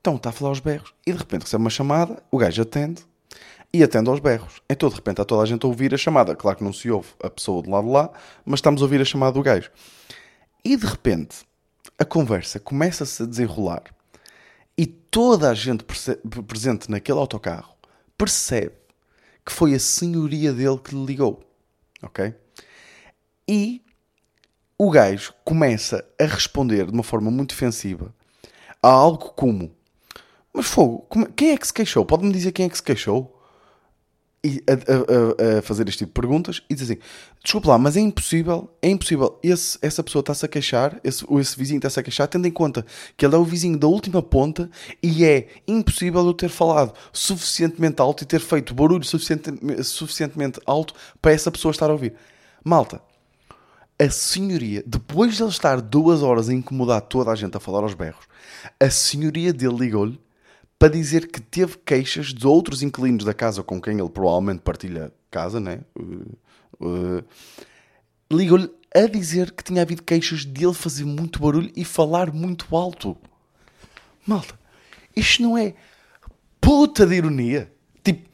Então 0.00 0.16
está 0.16 0.30
a 0.30 0.32
falar 0.32 0.50
aos 0.50 0.60
berros 0.60 0.94
e 1.06 1.12
de 1.12 1.18
repente 1.18 1.42
recebe 1.42 1.62
uma 1.62 1.70
chamada, 1.70 2.22
o 2.30 2.38
gajo 2.38 2.62
atende 2.62 3.04
e 3.72 3.82
atende 3.82 4.08
aos 4.08 4.18
berros. 4.18 4.62
Então 4.68 4.88
de 4.88 4.94
repente 4.94 5.14
está 5.14 5.24
toda 5.24 5.42
a 5.42 5.46
gente 5.46 5.64
a 5.64 5.68
ouvir 5.68 5.92
a 5.92 5.98
chamada. 5.98 6.34
Claro 6.34 6.56
que 6.56 6.64
não 6.64 6.72
se 6.72 6.90
ouve 6.90 7.08
a 7.22 7.28
pessoa 7.28 7.62
do 7.62 7.70
lado 7.70 7.86
de 7.86 7.92
lá, 7.92 8.10
mas 8.44 8.58
estamos 8.58 8.80
a 8.80 8.84
ouvir 8.84 9.00
a 9.02 9.04
chamada 9.04 9.32
do 9.32 9.42
gajo. 9.42 9.70
E 10.64 10.74
de 10.74 10.86
repente 10.86 11.44
a 11.98 12.04
conversa 12.04 12.58
começa-se 12.58 13.22
a 13.22 13.26
desenrolar 13.26 13.82
e 14.76 14.86
toda 14.86 15.50
a 15.50 15.54
gente 15.54 15.84
presente 16.46 16.90
naquele 16.90 17.18
autocarro 17.18 17.74
percebe 18.20 18.74
que 19.46 19.50
foi 19.50 19.74
a 19.74 19.78
senhoria 19.78 20.52
dele 20.52 20.78
que 20.78 20.94
lhe 20.94 21.06
ligou. 21.06 21.42
Ok? 22.02 22.34
E 23.48 23.82
o 24.76 24.90
gajo 24.90 25.32
começa 25.42 26.04
a 26.20 26.24
responder 26.24 26.84
de 26.84 26.92
uma 26.92 27.02
forma 27.02 27.30
muito 27.30 27.54
defensiva 27.54 28.14
a 28.82 28.88
algo 28.88 29.30
como: 29.30 29.74
Mas 30.52 30.66
fogo, 30.66 31.06
quem 31.34 31.52
é 31.52 31.56
que 31.56 31.66
se 31.66 31.72
queixou? 31.72 32.04
Pode-me 32.04 32.30
dizer 32.30 32.52
quem 32.52 32.66
é 32.66 32.68
que 32.68 32.76
se 32.76 32.82
queixou? 32.82 33.39
A, 34.42 34.72
a, 34.72 35.58
a, 35.58 35.62
fazer 35.62 35.86
este 35.88 35.98
tipo 35.98 36.10
de 36.10 36.14
perguntas 36.14 36.62
e 36.68 36.74
dizer 36.74 36.94
assim: 36.94 37.02
desculpe 37.42 37.68
lá, 37.68 37.76
mas 37.76 37.96
é 37.96 38.00
impossível, 38.00 38.70
é 38.80 38.88
impossível. 38.88 39.38
Esse, 39.42 39.78
essa 39.82 40.02
pessoa 40.02 40.20
está-se 40.20 40.44
a 40.44 40.48
queixar, 40.48 40.98
esse, 41.04 41.24
ou 41.28 41.38
esse 41.38 41.56
vizinho 41.56 41.76
está-se 41.76 42.00
a 42.00 42.02
queixar, 42.02 42.26
tendo 42.26 42.46
em 42.46 42.50
conta 42.50 42.84
que 43.16 43.26
ele 43.26 43.34
é 43.34 43.38
o 43.38 43.44
vizinho 43.44 43.78
da 43.78 43.86
última 43.86 44.22
ponta 44.22 44.70
e 45.02 45.24
é 45.24 45.48
impossível 45.68 46.24
eu 46.26 46.32
ter 46.32 46.48
falado 46.48 46.94
suficientemente 47.12 48.00
alto 48.00 48.24
e 48.24 48.26
ter 48.26 48.40
feito 48.40 48.74
barulho 48.74 49.04
suficiente, 49.04 49.50
suficientemente 49.84 50.58
alto 50.64 50.94
para 51.20 51.32
essa 51.32 51.50
pessoa 51.50 51.72
estar 51.72 51.90
a 51.90 51.92
ouvir. 51.92 52.14
Malta, 52.64 53.02
a 53.98 54.08
senhoria, 54.08 54.82
depois 54.86 55.36
de 55.36 55.42
ele 55.42 55.50
estar 55.50 55.82
duas 55.82 56.22
horas 56.22 56.48
a 56.48 56.54
incomodar 56.54 57.02
toda 57.02 57.30
a 57.30 57.34
gente 57.34 57.54
a 57.58 57.60
falar 57.60 57.82
aos 57.82 57.92
berros, 57.92 58.24
a 58.78 58.88
senhoria 58.88 59.52
dele 59.52 59.76
ligou-lhe 59.76 60.18
para 60.80 60.88
dizer 60.88 61.30
que 61.30 61.42
teve 61.42 61.76
queixas 61.84 62.28
de 62.28 62.46
outros 62.46 62.82
inquilinos 62.82 63.22
da 63.22 63.34
casa 63.34 63.62
com 63.62 63.78
quem 63.78 64.00
ele 64.00 64.08
provavelmente 64.08 64.60
partilha 64.60 65.12
casa, 65.30 65.60
né? 65.60 65.80
Uh, 65.94 66.38
uh, 66.80 67.24
Ligou-lhe 68.32 68.70
a 68.94 69.06
dizer 69.06 69.50
que 69.50 69.62
tinha 69.62 69.82
havido 69.82 70.02
queixas 70.02 70.46
de 70.46 70.64
ele 70.64 70.72
fazer 70.72 71.04
muito 71.04 71.38
barulho 71.38 71.70
e 71.76 71.84
falar 71.84 72.32
muito 72.32 72.74
alto. 72.74 73.14
Malta, 74.26 74.58
isto 75.14 75.42
não 75.42 75.58
é 75.58 75.74
puta 76.58 77.06
de 77.06 77.14
ironia. 77.14 77.70
Tipo, 78.02 78.26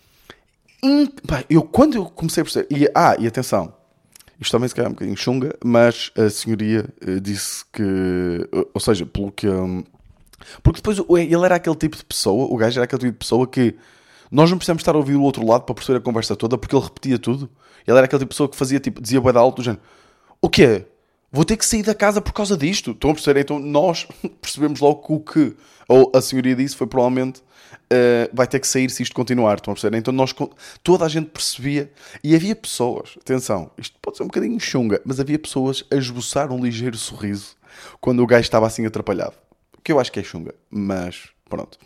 in... 0.85 1.07
Pá, 1.27 1.45
eu 1.51 1.63
quando 1.63 1.97
eu 1.97 2.05
comecei 2.05 2.43
a 2.43 2.45
perceber. 2.45 2.69
E, 2.71 2.89
ah, 2.95 3.17
e 3.19 3.27
atenção, 3.27 3.75
isto 4.41 4.53
também 4.53 4.69
se 4.69 4.75
calhar 4.75 4.89
é 4.89 4.91
um 4.91 4.95
bocadinho 4.95 5.17
chunga, 5.17 5.53
mas 5.65 6.13
a 6.17 6.31
senhoria 6.31 6.89
uh, 7.05 7.21
disse 7.21 7.65
que, 7.73 7.83
ou 8.73 8.81
seja, 8.81 9.05
pelo 9.05 9.33
que. 9.33 9.49
Um, 9.49 9.83
porque 10.63 10.81
depois 10.81 10.99
ele 10.99 11.45
era 11.45 11.57
aquele 11.57 11.77
tipo 11.77 11.97
de 11.97 12.05
pessoa, 12.05 12.47
o 12.51 12.57
gajo 12.57 12.79
era 12.79 12.85
aquele 12.85 13.01
tipo 13.01 13.13
de 13.13 13.19
pessoa 13.19 13.47
que 13.47 13.75
nós 14.31 14.51
não 14.51 14.59
precisamos 14.59 14.81
estar 14.81 14.95
a 14.95 14.99
ouvir 14.99 15.15
o 15.15 15.23
outro 15.23 15.47
lado 15.47 15.63
para 15.63 15.75
perceber 15.75 15.99
a 15.99 16.01
conversa 16.01 16.35
toda 16.35 16.59
porque 16.59 16.75
ele 16.75 16.85
repetia 16.85 17.19
tudo. 17.19 17.49
Ele 17.87 17.97
era 17.97 18.07
aquele 18.07 18.21
tipo 18.21 18.31
de 18.31 18.35
pessoa 18.35 18.49
que 18.49 18.57
fazia 18.57 18.81
tipo, 18.81 19.01
dizia 19.01 19.21
boeda 19.21 19.39
alto 19.39 19.57
do 19.57 19.63
género: 19.63 19.83
O 20.41 20.49
quê? 20.49 20.85
Vou 21.31 21.45
ter 21.45 21.57
que 21.57 21.67
sair 21.67 21.83
da 21.83 21.95
casa 21.95 22.21
por 22.21 22.33
causa 22.33 22.57
disto. 22.57 22.93
Estão 22.93 23.11
a 23.11 23.15
perceber? 23.15 23.41
Então 23.41 23.59
nós 23.59 24.07
percebemos 24.41 24.81
logo 24.81 25.03
que 25.03 25.13
o 25.13 25.21
que 25.21 25.57
ou 25.89 26.11
a 26.15 26.21
senhoria 26.21 26.57
disse 26.57 26.75
foi 26.75 26.87
provavelmente 26.87 27.41
uh, 27.41 28.31
vai 28.33 28.47
ter 28.47 28.59
que 28.59 28.67
sair 28.67 28.91
se 28.91 29.03
isto 29.03 29.15
continuar. 29.15 29.57
Estão 29.57 29.73
a 29.73 29.75
perceber? 29.75 29.99
Então 29.99 30.13
nós, 30.13 30.35
toda 30.83 31.05
a 31.05 31.09
gente 31.09 31.27
percebia 31.27 31.93
e 32.25 32.35
havia 32.35 32.57
pessoas, 32.57 33.15
atenção, 33.21 33.71
isto 33.79 33.97
pode 34.03 34.17
ser 34.17 34.25
um 34.25 34.27
bocadinho 34.27 34.59
chunga, 34.59 35.01
mas 35.05 35.21
havia 35.21 35.39
pessoas 35.39 35.85
a 35.91 35.97
esboçar 35.97 36.51
um 36.53 36.63
ligeiro 36.63 36.97
sorriso 36.97 37.57
quando 38.01 38.23
o 38.23 38.27
gajo 38.27 38.43
estava 38.43 38.67
assim 38.67 38.85
atrapalhado 38.87 39.46
que 39.87 39.93
eu 39.93 40.01
acho 40.01 40.11
que 40.11 40.19
é 40.19 40.23
chunga, 40.25 40.53
mas 40.69 41.29
pronto. 41.49 41.79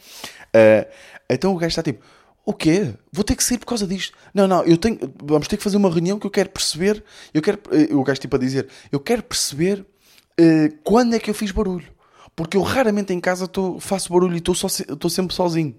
Uh, 0.57 0.90
então 1.28 1.54
o 1.54 1.59
gajo 1.59 1.69
está 1.69 1.83
tipo, 1.83 2.02
o 2.47 2.54
quê? 2.54 2.95
Vou 3.12 3.23
ter 3.23 3.37
que 3.37 3.45
sair 3.45 3.59
por 3.59 3.66
causa 3.66 3.87
disto? 3.87 4.16
Não, 4.33 4.49
não, 4.49 4.64
eu 4.64 4.78
tenho, 4.78 4.99
vamos 5.23 5.47
ter 5.47 5.59
que 5.59 5.62
fazer 5.62 5.76
uma 5.76 5.90
reunião 5.90 6.19
que 6.19 6.26
eu 6.26 6.30
quero 6.30 6.49
perceber, 6.49 7.04
eu 7.35 7.42
quero, 7.42 7.61
uh, 7.71 7.99
o 7.99 8.02
gajo 8.02 8.19
tipo 8.19 8.37
a 8.37 8.38
dizer, 8.38 8.69
eu 8.90 8.99
quero 8.99 9.23
perceber 9.23 9.80
uh, 9.80 10.78
quando 10.83 11.14
é 11.14 11.19
que 11.19 11.28
eu 11.28 11.35
fiz 11.35 11.50
barulho. 11.50 11.87
Porque 12.35 12.57
eu 12.57 12.62
raramente 12.62 13.12
em 13.12 13.21
casa 13.21 13.47
tô, 13.47 13.78
faço 13.78 14.11
barulho 14.11 14.35
e 14.35 14.38
estou 14.38 15.11
sempre 15.11 15.35
sozinho. 15.35 15.78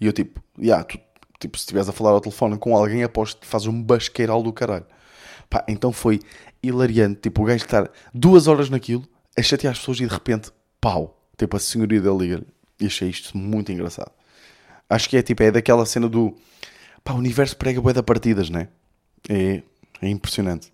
E 0.00 0.06
eu 0.06 0.12
tipo, 0.14 0.42
yeah, 0.58 0.82
tu, 0.82 0.98
tipo, 1.38 1.58
se 1.58 1.64
estiveres 1.64 1.90
a 1.90 1.92
falar 1.92 2.12
ao 2.12 2.20
telefone 2.22 2.56
com 2.56 2.74
alguém, 2.74 3.02
aposto 3.02 3.42
que 3.42 3.46
fazes 3.46 3.66
um 3.66 3.82
basqueiral 3.82 4.42
do 4.42 4.54
caralho. 4.54 4.86
Pá, 5.50 5.66
então 5.68 5.92
foi 5.92 6.20
hilariante, 6.62 7.20
tipo, 7.20 7.42
o 7.42 7.44
gajo 7.44 7.62
estar 7.62 7.90
duas 8.14 8.46
horas 8.46 8.70
naquilo, 8.70 9.06
a 9.36 9.42
chatear 9.42 9.72
as 9.72 9.80
pessoas 9.80 10.00
e 10.00 10.06
de 10.06 10.14
repente, 10.14 10.50
pau, 10.80 11.17
Tipo, 11.38 11.56
a 11.56 11.60
senhoria 11.60 12.00
da 12.00 12.12
liga. 12.12 12.42
E 12.80 12.86
achei 12.86 13.08
isto 13.08 13.38
muito 13.38 13.72
engraçado. 13.72 14.10
Acho 14.90 15.08
que 15.08 15.16
é 15.16 15.22
tipo, 15.22 15.42
é 15.42 15.50
daquela 15.50 15.86
cena 15.86 16.08
do. 16.08 16.36
Pá, 17.04 17.12
o 17.12 17.16
universo 17.16 17.56
prega 17.56 17.80
bué 17.80 17.92
da 17.92 18.02
partidas, 18.02 18.50
né? 18.50 18.68
É, 19.28 19.62
é 20.02 20.08
impressionante. 20.08 20.72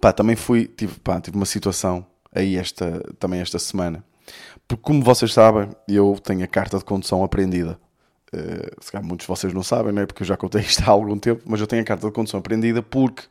Pá, 0.00 0.12
também 0.12 0.36
fui. 0.36 0.66
Tive, 0.66 0.98
pá, 1.00 1.20
tive 1.20 1.36
uma 1.36 1.46
situação 1.46 2.06
aí 2.34 2.56
esta, 2.56 3.02
também 3.18 3.40
esta 3.40 3.58
semana. 3.58 4.04
Porque, 4.66 4.82
como 4.82 5.02
vocês 5.02 5.32
sabem, 5.32 5.68
eu 5.86 6.18
tenho 6.22 6.42
a 6.44 6.46
carta 6.46 6.78
de 6.78 6.84
condução 6.84 7.22
aprendida. 7.22 7.78
Uh, 8.34 8.82
se 8.82 8.90
calhar 8.90 9.06
muitos 9.06 9.24
de 9.24 9.28
vocês 9.28 9.52
não 9.52 9.62
sabem, 9.62 9.92
não 9.92 10.02
é? 10.02 10.06
Porque 10.06 10.22
eu 10.22 10.26
já 10.26 10.36
contei 10.36 10.60
isto 10.62 10.82
há 10.82 10.90
algum 10.90 11.18
tempo, 11.18 11.42
mas 11.46 11.60
eu 11.60 11.66
tenho 11.66 11.82
a 11.82 11.84
carta 11.84 12.06
de 12.06 12.12
condução 12.12 12.40
aprendida 12.40 12.82
porque 12.82 13.24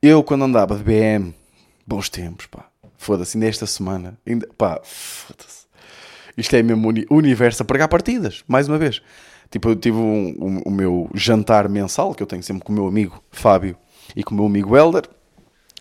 eu, 0.00 0.22
quando 0.22 0.44
andava 0.44 0.76
de 0.76 0.82
BM, 0.82 1.34
bons 1.86 2.08
tempos, 2.08 2.46
pá, 2.46 2.72
Foda-se, 3.02 3.36
nesta 3.36 3.66
semana. 3.66 4.16
Ainda, 4.24 4.48
pá, 4.56 4.80
foda-se. 4.84 5.66
Isto 6.36 6.54
é 6.54 6.62
mesmo 6.62 6.88
uni 6.88 7.04
universo 7.10 7.64
a 7.64 7.66
pregar 7.66 7.88
partidas, 7.88 8.44
mais 8.46 8.68
uma 8.68 8.78
vez. 8.78 9.02
Tipo, 9.50 9.70
eu 9.70 9.76
tive 9.76 9.96
um, 9.96 10.36
um, 10.40 10.62
o 10.64 10.70
meu 10.70 11.10
jantar 11.12 11.68
mensal, 11.68 12.14
que 12.14 12.22
eu 12.22 12.26
tenho 12.28 12.44
sempre 12.44 12.62
com 12.62 12.72
o 12.72 12.74
meu 12.76 12.86
amigo 12.86 13.20
Fábio 13.32 13.76
e 14.14 14.22
com 14.22 14.32
o 14.34 14.36
meu 14.36 14.46
amigo 14.46 14.76
Helder. 14.76 15.02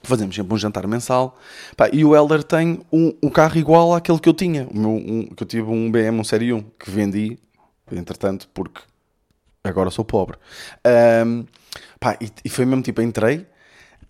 Fazemos 0.02 0.36
sempre 0.36 0.52
um 0.52 0.58
jantar 0.58 0.88
mensal. 0.88 1.38
Pá, 1.78 1.92
e 1.94 2.04
o 2.04 2.16
Helder 2.16 2.44
tem 2.44 2.82
um, 2.92 3.14
um, 3.22 3.30
carro 3.30 3.60
igual 3.60 3.94
àquele 3.94 4.20
que 4.20 4.28
eu 4.28 4.34
tinha. 4.34 4.68
O 4.74 4.76
meu, 4.76 5.36
que 5.36 5.44
eu 5.44 5.48
tive 5.48 5.70
um 5.70 5.92
BM, 5.92 6.20
um 6.20 6.24
Série 6.24 6.52
1, 6.52 6.60
que 6.80 6.90
vendi, 6.90 7.38
entretanto, 7.92 8.50
porque 8.52 8.82
agora 9.64 9.92
sou 9.92 10.04
pobre. 10.04 10.40
Um, 11.24 11.46
pá, 12.00 12.18
e, 12.20 12.32
e, 12.44 12.50
foi 12.50 12.66
mesmo 12.66 12.82
tipo, 12.82 13.00
entrei. 13.00 13.46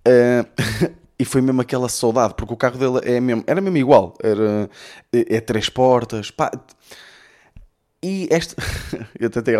Uh, 0.07 0.91
E 1.21 1.25
foi 1.25 1.39
mesmo 1.39 1.61
aquela 1.61 1.87
saudade, 1.87 2.33
porque 2.33 2.51
o 2.51 2.57
carro 2.57 2.79
dele 2.79 2.99
é 3.03 3.19
mesmo, 3.19 3.43
era 3.45 3.61
mesmo 3.61 3.77
igual. 3.77 4.17
Era, 4.23 4.67
é, 5.13 5.35
é 5.35 5.39
três 5.39 5.69
portas. 5.69 6.31
Pá. 6.31 6.49
E 8.01 8.27
esta. 8.31 8.55
eu 9.19 9.29
tentei. 9.29 9.53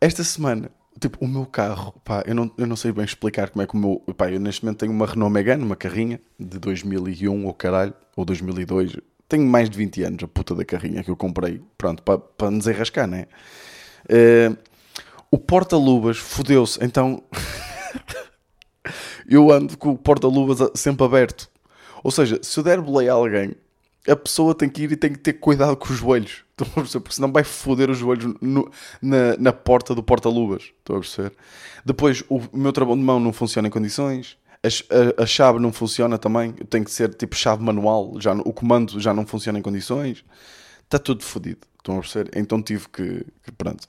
Esta 0.00 0.24
semana, 0.24 0.68
tipo, 0.98 1.24
o 1.24 1.28
meu 1.28 1.46
carro, 1.46 1.94
pá, 2.04 2.24
eu 2.26 2.34
não, 2.34 2.50
eu 2.58 2.66
não 2.66 2.74
sei 2.74 2.90
bem 2.90 3.04
explicar 3.04 3.50
como 3.50 3.62
é 3.62 3.68
que 3.68 3.74
o 3.74 3.78
meu. 3.78 4.02
Pá, 4.16 4.32
eu 4.32 4.40
neste 4.40 4.64
momento 4.64 4.78
tenho 4.78 4.90
uma 4.90 5.06
Renault 5.06 5.32
Megane, 5.32 5.62
uma 5.62 5.76
carrinha 5.76 6.20
de 6.36 6.58
2001 6.58 7.46
ou 7.46 7.54
caralho, 7.54 7.94
ou 8.16 8.24
2002. 8.24 8.96
Tenho 9.28 9.46
mais 9.46 9.70
de 9.70 9.78
20 9.78 10.02
anos, 10.02 10.24
a 10.24 10.26
puta 10.26 10.56
da 10.56 10.64
carrinha 10.64 11.04
que 11.04 11.10
eu 11.12 11.16
comprei, 11.16 11.62
pronto, 11.78 12.02
para, 12.02 12.18
para 12.18 12.50
nos 12.50 12.66
enrascar, 12.66 13.06
né? 13.06 13.26
Uh, 14.06 14.58
o 15.30 15.38
porta-luvas 15.38 16.18
fodeu-se, 16.18 16.84
então. 16.84 17.22
eu 19.30 19.50
ando 19.52 19.78
com 19.78 19.90
o 19.90 19.98
porta-luvas 19.98 20.58
sempre 20.74 21.06
aberto. 21.06 21.48
Ou 22.02 22.10
seja, 22.10 22.40
se 22.42 22.58
eu 22.58 22.64
der 22.64 22.80
boleia 22.80 23.12
a 23.12 23.14
alguém, 23.14 23.54
a 24.08 24.16
pessoa 24.16 24.54
tem 24.54 24.68
que 24.68 24.82
ir 24.82 24.92
e 24.92 24.96
tem 24.96 25.12
que 25.12 25.18
ter 25.18 25.34
cuidado 25.34 25.76
com 25.76 25.92
os 25.92 25.98
joelhos. 25.98 26.44
Estão 26.60 26.66
a 26.66 26.74
perceber? 26.74 27.02
Porque 27.02 27.14
senão 27.14 27.32
vai 27.32 27.44
foder 27.44 27.90
os 27.90 27.98
joelhos 27.98 28.34
no, 28.40 28.70
na, 29.00 29.36
na 29.38 29.52
porta 29.52 29.94
do 29.94 30.02
porta-luvas. 30.02 30.72
Estão 30.78 30.96
a 30.96 31.00
perceber? 31.00 31.32
Depois, 31.84 32.24
o 32.28 32.40
meu 32.52 32.72
travão 32.72 32.96
de 32.96 33.02
mão 33.02 33.20
não 33.20 33.32
funciona 33.32 33.68
em 33.68 33.70
condições. 33.70 34.36
A, 34.62 35.20
a, 35.20 35.22
a, 35.22 35.26
chave 35.26 35.58
não 35.58 35.72
funciona 35.72 36.18
também. 36.18 36.52
Tem 36.52 36.82
que 36.82 36.90
ser 36.90 37.14
tipo 37.14 37.36
chave 37.36 37.62
manual. 37.62 38.14
Já, 38.18 38.32
o 38.32 38.52
comando 38.52 38.98
já 38.98 39.14
não 39.14 39.24
funciona 39.24 39.58
em 39.58 39.62
condições. 39.62 40.24
Está 40.84 40.98
tudo 40.98 41.22
fodido. 41.22 41.60
Estão 41.78 41.96
a 41.96 42.00
perceber? 42.00 42.30
Então 42.36 42.60
tive 42.60 42.88
que, 42.88 43.24
que. 43.42 43.52
Pronto. 43.52 43.86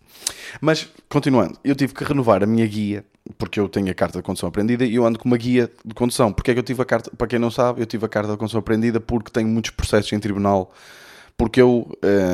Mas, 0.62 0.88
continuando, 1.10 1.58
eu 1.64 1.76
tive 1.76 1.94
que 1.94 2.04
renovar 2.04 2.44
a 2.44 2.46
minha 2.46 2.66
guia 2.68 3.06
porque 3.38 3.60
eu 3.60 3.70
tenho 3.70 3.90
a 3.90 3.94
carta 3.94 4.20
de 4.20 4.24
condução 4.24 4.50
aprendida 4.50 4.86
e 4.86 4.96
eu 4.96 5.06
ando 5.06 5.20
com 5.20 5.28
uma 5.28 5.38
guia 5.38 5.70
de 5.86 5.94
condução. 5.94 6.32
Porque 6.34 6.52
é 6.52 6.54
que 6.54 6.60
eu 6.60 6.64
tive 6.64 6.82
a 6.82 6.86
carta, 6.86 7.12
para 7.16 7.28
quem 7.28 7.40
não 7.40 7.52
sabe, 7.52 7.82
eu 7.82 7.86
tive 7.86 8.06
a 8.06 8.10
carta 8.10 8.32
de 8.32 8.38
condução 8.38 8.60
aprendida 8.60 9.00
porque 9.00 9.32
tenho 9.32 9.48
muitos 9.48 9.72
processos 9.72 10.12
em 10.12 10.20
tribunal, 10.20 10.74
porque 11.38 11.62
eu, 11.62 11.88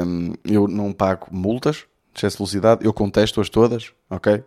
um, 0.06 0.34
eu 0.46 0.68
não 0.68 0.94
pago 0.94 1.28
multas 1.32 1.86
excesso 2.18 2.36
de 2.36 2.40
velocidade, 2.40 2.86
eu 2.86 2.92
contesto-as 2.92 3.50
todas, 3.50 3.92
ok? 4.10 4.44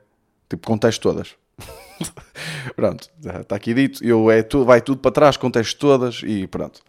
Tipo, 0.49 0.67
contesto 0.67 1.01
todas. 1.01 1.37
pronto, 2.75 3.09
está 3.41 3.55
aqui 3.55 3.73
dito. 3.73 4.05
Eu 4.05 4.31
é 4.31 4.43
tu, 4.43 4.65
vai 4.65 4.81
tudo 4.81 5.01
para 5.01 5.11
trás, 5.11 5.37
contesto 5.37 5.79
todas 5.79 6.23
e 6.25 6.47
pronto. 6.47 6.81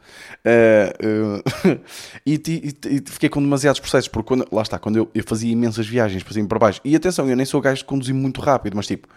Uh, 0.46 1.70
uh, 1.70 1.82
e, 2.26 2.34
e, 2.34 2.76
e, 2.90 3.04
fiquei 3.06 3.30
com 3.30 3.42
demasiados 3.42 3.80
processos, 3.80 4.08
porque 4.08 4.28
quando, 4.28 4.48
lá 4.52 4.62
está, 4.62 4.80
quando 4.80 4.98
eu, 4.98 5.10
eu 5.14 5.24
fazia 5.24 5.52
imensas 5.52 5.88
viagens 5.88 6.24
para 6.24 6.34
cima 6.34 6.48
para 6.48 6.60
baixo, 6.60 6.82
e 6.84 6.96
atenção, 6.96 7.30
eu 7.30 7.36
nem 7.36 7.46
sou 7.46 7.62
gajo 7.62 7.80
de 7.80 7.86
conduzir 7.86 8.16
muito 8.16 8.42
rápido, 8.42 8.76
mas 8.76 8.88
tipo, 8.88 9.08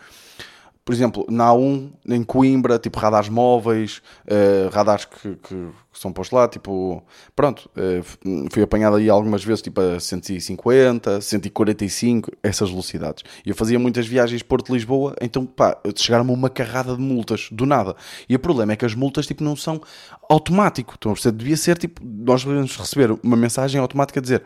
por 0.85 0.93
exemplo, 0.93 1.27
na 1.31 1.49
A1, 1.49 1.93
em 2.11 2.23
Coimbra, 2.23 2.79
tipo 2.79 2.99
radares 2.99 3.31
móveis, 3.31 4.03
uh, 4.27 4.69
radares 4.71 5.07
que, 5.07 5.37
que, 5.37 5.69
são 5.95 6.13
postos 6.13 6.37
lá, 6.37 6.47
tipo, 6.47 7.03
pronto, 7.35 7.71
uh, 7.71 8.51
fui 8.53 8.63
apanhado 8.63 8.97
aí 8.97 9.09
algumas 9.09 9.43
vezes, 9.43 9.63
tipo 9.63 9.81
a 9.81 9.99
150, 9.99 11.23
145, 11.23 12.33
essas 12.43 12.69
velocidades. 12.69 13.25
E 13.47 13.49
eu 13.49 13.55
fazia 13.55 13.79
muitas 13.79 14.07
viagens 14.07 14.43
Porto-Lisboa, 14.43 15.17
então, 15.23 15.47
pá, 15.47 15.81
chegaram-me 15.97 16.33
uma 16.33 16.51
carrada 16.51 16.95
de 16.95 17.01
multas, 17.01 17.49
do 17.51 17.65
nada. 17.65 17.97
E 18.29 18.37
o 18.37 18.39
problema 18.39 18.73
é 18.75 18.77
que 18.77 18.85
as 18.85 18.95
multas, 18.95 19.27
tipo, 19.27 19.43
não 19.43 19.57
são 19.57 19.81
automático. 20.29 20.97
Então, 20.99 21.15
devia 21.33 21.57
ser, 21.57 21.79
tipo, 21.79 22.03
nós 22.05 22.45
devemos 22.45 22.77
receber 22.77 23.19
uma 23.23 23.37
mensagem 23.39 23.81
automática 23.81 24.21
a 24.21 24.23
dizer, 24.23 24.43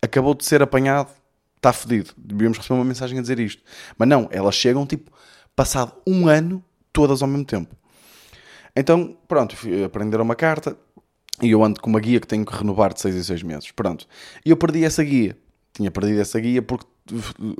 acabou 0.00 0.34
de 0.34 0.46
ser 0.46 0.62
apanhado, 0.62 1.10
está 1.56 1.70
fedido. 1.70 2.12
Devíamos 2.16 2.56
receber 2.56 2.78
uma 2.78 2.84
mensagem 2.84 3.18
a 3.18 3.20
dizer 3.20 3.38
isto. 3.38 3.62
Mas 3.98 4.08
não, 4.08 4.26
elas 4.32 4.54
chegam, 4.54 4.86
tipo 4.86 5.12
passado 5.54 5.92
um 6.06 6.28
ano, 6.28 6.62
todas 6.92 7.22
ao 7.22 7.28
mesmo 7.28 7.44
tempo. 7.44 7.74
Então, 8.74 9.16
pronto, 9.28 9.56
aprenderam 9.84 10.24
uma 10.24 10.34
carta 10.34 10.76
e 11.42 11.50
eu 11.50 11.62
ando 11.62 11.80
com 11.80 11.90
uma 11.90 12.00
guia 12.00 12.20
que 12.20 12.26
tenho 12.26 12.44
que 12.44 12.54
renovar 12.54 12.92
de 12.92 13.00
6 13.00 13.16
em 13.16 13.22
6 13.22 13.42
meses. 13.42 13.70
Pronto. 13.70 14.06
E 14.44 14.50
eu 14.50 14.56
perdi 14.56 14.84
essa 14.84 15.02
guia. 15.02 15.36
Tinha 15.72 15.90
perdido 15.90 16.20
essa 16.20 16.38
guia 16.38 16.62
porque 16.62 16.86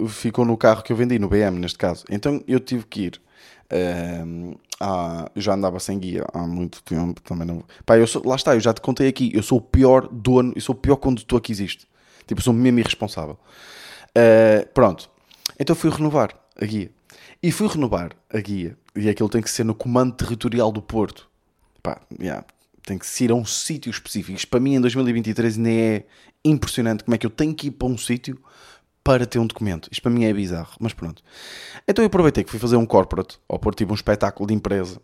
ficou 0.09 0.45
no 0.45 0.57
carro 0.57 0.83
que 0.83 0.93
eu 0.93 0.97
vendi, 0.97 1.19
no 1.19 1.29
BM 1.29 1.59
neste 1.59 1.79
caso. 1.79 2.05
Então 2.11 2.43
eu 2.47 2.61
tive 2.61 2.87
que 2.87 3.03
ir. 3.03 3.21
Ah, 4.81 5.31
já 5.37 5.55
andava 5.55 5.79
sem 5.81 5.99
guia 5.99 6.27
há 6.33 6.41
muito 6.41 6.83
tempo 6.83 7.21
também 7.23 7.47
não. 7.47 7.65
Pá, 7.87 7.97
eu 7.97 8.07
sou, 8.07 8.23
lá 8.27 8.37
está, 8.37 8.55
eu 8.55 8.61
já 8.61 8.73
te 8.73 8.81
contei 8.81 9.09
aqui. 9.09 9.31
Eu 9.35 9.43
sou 9.43 9.59
o 9.59 9.61
pior 9.61 10.09
dono, 10.09 10.53
eu 10.55 10.61
sou 10.61 10.75
o 10.75 10.79
pior 10.79 10.97
condutor 10.97 11.41
que 11.41 11.53
existe. 11.53 11.87
Tipo, 12.27 12.43
sou 12.43 12.53
mesmo 12.53 12.79
irresponsável. 12.81 13.39
Uh, 14.11 14.67
pronto. 14.75 15.11
Então 15.59 15.75
fui 15.75 15.91
renovar 15.91 16.35
a 16.61 16.65
guia. 16.65 16.91
E 17.43 17.51
fui 17.51 17.67
renovar 17.67 18.13
a 18.33 18.39
guia. 18.39 18.79
E 18.95 19.09
aquilo 19.09 19.29
tem 19.29 19.43
que 19.43 19.51
ser 19.51 19.65
no 19.65 19.75
Comando 19.75 20.13
Territorial 20.13 20.71
do 20.71 20.81
Porto. 20.81 21.29
Pá, 21.83 22.01
yeah, 22.21 22.45
tem 22.87 22.97
que 22.97 23.07
ser 23.07 23.33
a 23.33 23.35
um 23.35 23.45
sítio 23.45 23.91
específico. 23.91 24.37
Isto 24.37 24.49
para 24.49 24.61
mim 24.61 24.77
em 24.77 24.81
2023 24.81 25.57
ainda 25.57 25.71
é 25.71 26.07
impressionante 26.45 27.03
como 27.03 27.15
é 27.15 27.19
que 27.19 27.27
eu 27.27 27.31
tenho 27.31 27.53
que 27.53 27.67
ir 27.67 27.73
para 27.73 27.89
um 27.89 27.99
sítio 27.99 28.41
para 29.03 29.27
ter 29.27 29.41
um 29.41 29.47
documento. 29.47 29.89
Isto 29.91 30.03
para 30.03 30.13
mim 30.13 30.25
é 30.25 30.33
bizarro, 30.33 30.77
mas 30.79 30.93
pronto. 30.93 31.23
Então 31.89 32.05
eu 32.05 32.07
aproveitei 32.07 32.45
que 32.45 32.51
fui 32.51 32.61
fazer 32.61 32.77
um 32.77 32.87
corporate, 32.87 33.41
ou 33.49 33.59
pôr 33.59 33.75
tipo 33.75 33.91
um 33.93 33.97
espetáculo 33.97 34.47
de 34.47 34.55
empresa. 34.55 35.01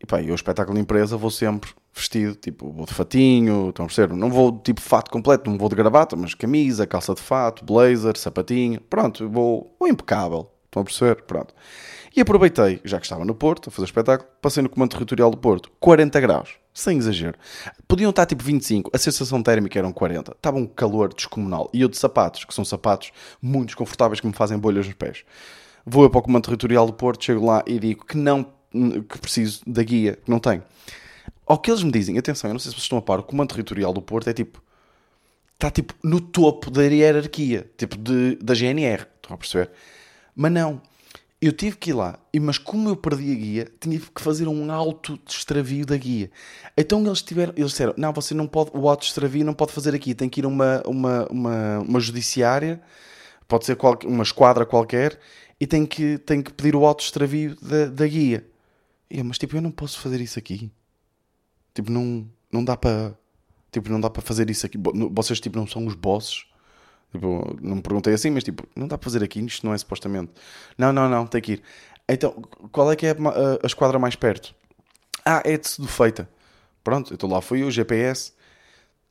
E 0.00 0.06
pá, 0.06 0.20
eu, 0.20 0.34
espetáculo 0.34 0.74
de 0.74 0.82
empresa, 0.82 1.16
vou 1.16 1.30
sempre 1.30 1.70
vestido, 1.94 2.34
tipo, 2.34 2.72
vou 2.72 2.86
de 2.86 2.92
fatinho, 2.92 3.68
estão 3.68 3.84
a 3.84 3.86
perceber? 3.86 4.14
Não 4.14 4.30
vou 4.30 4.58
tipo 4.58 4.80
fato 4.80 5.12
completo, 5.12 5.48
não 5.48 5.56
vou 5.56 5.68
de 5.68 5.76
gravata, 5.76 6.16
mas 6.16 6.34
camisa, 6.34 6.88
calça 6.88 7.14
de 7.14 7.20
fato, 7.20 7.64
blazer, 7.64 8.16
sapatinho, 8.16 8.80
pronto, 8.80 9.28
vou, 9.28 9.76
vou 9.78 9.88
impecável. 9.88 10.51
Estão 10.72 10.80
a 10.80 10.84
perceber? 10.86 11.22
Pronto. 11.24 11.54
E 12.16 12.20
aproveitei, 12.22 12.80
já 12.82 12.98
que 12.98 13.04
estava 13.04 13.26
no 13.26 13.34
Porto, 13.34 13.68
a 13.68 13.70
fazer 13.70 13.84
espetáculo, 13.84 14.28
passei 14.40 14.62
no 14.62 14.70
Comando 14.70 14.92
Territorial 14.92 15.30
do 15.30 15.36
Porto, 15.36 15.70
40 15.78 16.18
graus, 16.18 16.54
sem 16.72 16.96
exagero. 16.96 17.38
Podiam 17.86 18.08
estar 18.08 18.24
tipo 18.24 18.42
25, 18.42 18.90
a 18.90 18.96
sensação 18.96 19.42
térmica 19.42 19.78
eram 19.78 19.92
40. 19.92 20.32
Estava 20.32 20.56
um 20.56 20.66
calor 20.66 21.12
descomunal. 21.12 21.68
E 21.74 21.82
eu 21.82 21.88
de 21.88 21.98
sapatos, 21.98 22.46
que 22.46 22.54
são 22.54 22.64
sapatos 22.64 23.12
muito 23.40 23.66
desconfortáveis 23.66 24.18
que 24.18 24.26
me 24.26 24.32
fazem 24.32 24.58
bolhas 24.58 24.86
nos 24.86 24.94
pés. 24.94 25.24
Vou 25.84 26.08
para 26.08 26.20
o 26.20 26.22
Comando 26.22 26.44
Territorial 26.44 26.86
do 26.86 26.94
Porto, 26.94 27.22
chego 27.22 27.44
lá 27.44 27.62
e 27.66 27.78
digo 27.78 28.06
que 28.06 28.16
não, 28.16 28.42
que 29.08 29.18
preciso 29.18 29.60
da 29.66 29.82
guia, 29.82 30.16
que 30.16 30.30
não 30.30 30.38
tenho. 30.38 30.62
Ao 31.46 31.58
que 31.58 31.70
eles 31.70 31.82
me 31.82 31.92
dizem, 31.92 32.16
atenção, 32.16 32.48
eu 32.48 32.54
não 32.54 32.60
sei 32.60 32.70
se 32.70 32.76
vocês 32.76 32.84
estão 32.84 32.96
a 32.96 33.02
par, 33.02 33.18
o 33.18 33.22
Comando 33.22 33.50
Territorial 33.50 33.92
do 33.92 34.00
Porto 34.00 34.30
é 34.30 34.32
tipo, 34.32 34.62
está 35.52 35.70
tipo 35.70 35.94
no 36.02 36.18
topo 36.18 36.70
da 36.70 36.82
hierarquia, 36.82 37.70
tipo 37.76 37.98
de, 37.98 38.36
da 38.36 38.54
GNR, 38.54 39.06
estão 39.20 39.34
a 39.34 39.36
perceber? 39.36 39.70
Mas 40.34 40.52
não, 40.52 40.80
eu 41.42 41.52
tive 41.52 41.76
que 41.76 41.90
ir 41.90 41.94
lá, 41.94 42.20
mas 42.40 42.56
como 42.56 42.88
eu 42.88 42.96
perdi 42.96 43.32
a 43.32 43.34
guia, 43.34 43.72
tinha 43.80 43.98
que 43.98 44.22
fazer 44.22 44.46
um 44.46 44.70
auto 44.70 45.18
extravio 45.28 45.84
da 45.84 45.96
guia. 45.96 46.30
Então 46.76 47.04
eles, 47.04 47.20
tiveram, 47.20 47.52
eles 47.56 47.72
disseram: 47.72 47.92
não, 47.96 48.12
você 48.12 48.32
não 48.32 48.46
pode, 48.46 48.70
o 48.72 48.88
auto 48.88 49.04
extravio 49.04 49.44
não 49.44 49.52
pode 49.52 49.72
fazer 49.72 49.92
aqui, 49.92 50.14
tem 50.14 50.28
que 50.28 50.40
ir 50.40 50.44
a 50.44 50.48
uma, 50.48 50.82
uma, 50.86 51.26
uma, 51.28 51.78
uma 51.80 52.00
judiciária, 52.00 52.80
pode 53.48 53.66
ser 53.66 53.74
qual, 53.74 53.98
uma 54.04 54.22
esquadra 54.22 54.64
qualquer, 54.64 55.18
e 55.60 55.66
tem 55.66 55.84
que, 55.84 56.16
tem 56.18 56.40
que 56.40 56.52
pedir 56.52 56.76
o 56.76 56.86
auto 56.86 57.02
extravio 57.02 57.56
da, 57.60 57.86
da 57.86 58.06
guia. 58.06 58.46
E 59.10 59.18
eu, 59.18 59.24
mas 59.24 59.36
tipo, 59.36 59.56
eu 59.56 59.60
não 59.60 59.72
posso 59.72 59.98
fazer 59.98 60.20
isso 60.20 60.38
aqui. 60.38 60.70
Tipo, 61.74 61.90
não, 61.90 62.24
não 62.52 62.64
dá 62.64 62.76
para. 62.76 63.14
Tipo, 63.72 63.90
não 63.90 64.00
dá 64.00 64.08
para 64.08 64.22
fazer 64.22 64.48
isso 64.48 64.64
aqui. 64.64 64.78
Vocês, 65.10 65.40
tipo, 65.40 65.58
não 65.58 65.66
são 65.66 65.86
os 65.86 65.94
bosses 65.94 66.44
Tipo, 67.12 67.56
não 67.60 67.76
me 67.76 67.82
perguntei 67.82 68.14
assim, 68.14 68.30
mas 68.30 68.42
tipo, 68.42 68.66
não 68.74 68.88
dá 68.88 68.96
para 68.96 69.04
fazer 69.04 69.22
aqui, 69.22 69.38
isto 69.44 69.66
não 69.66 69.74
é 69.74 69.78
supostamente. 69.78 70.32
Não, 70.78 70.92
não, 70.92 71.08
não, 71.08 71.26
tem 71.26 71.42
que 71.42 71.52
ir. 71.52 71.62
Então, 72.08 72.32
qual 72.72 72.90
é 72.90 72.96
que 72.96 73.06
é 73.06 73.10
a, 73.10 73.14
a 73.62 73.66
esquadra 73.66 73.98
mais 73.98 74.16
perto? 74.16 74.54
Ah, 75.24 75.42
é 75.44 75.56
de 75.56 75.86
Feita. 75.86 76.28
Pronto, 76.82 77.12
então 77.12 77.28
lá 77.28 77.40
fui 77.40 77.62
eu, 77.62 77.70
GPS, 77.70 78.32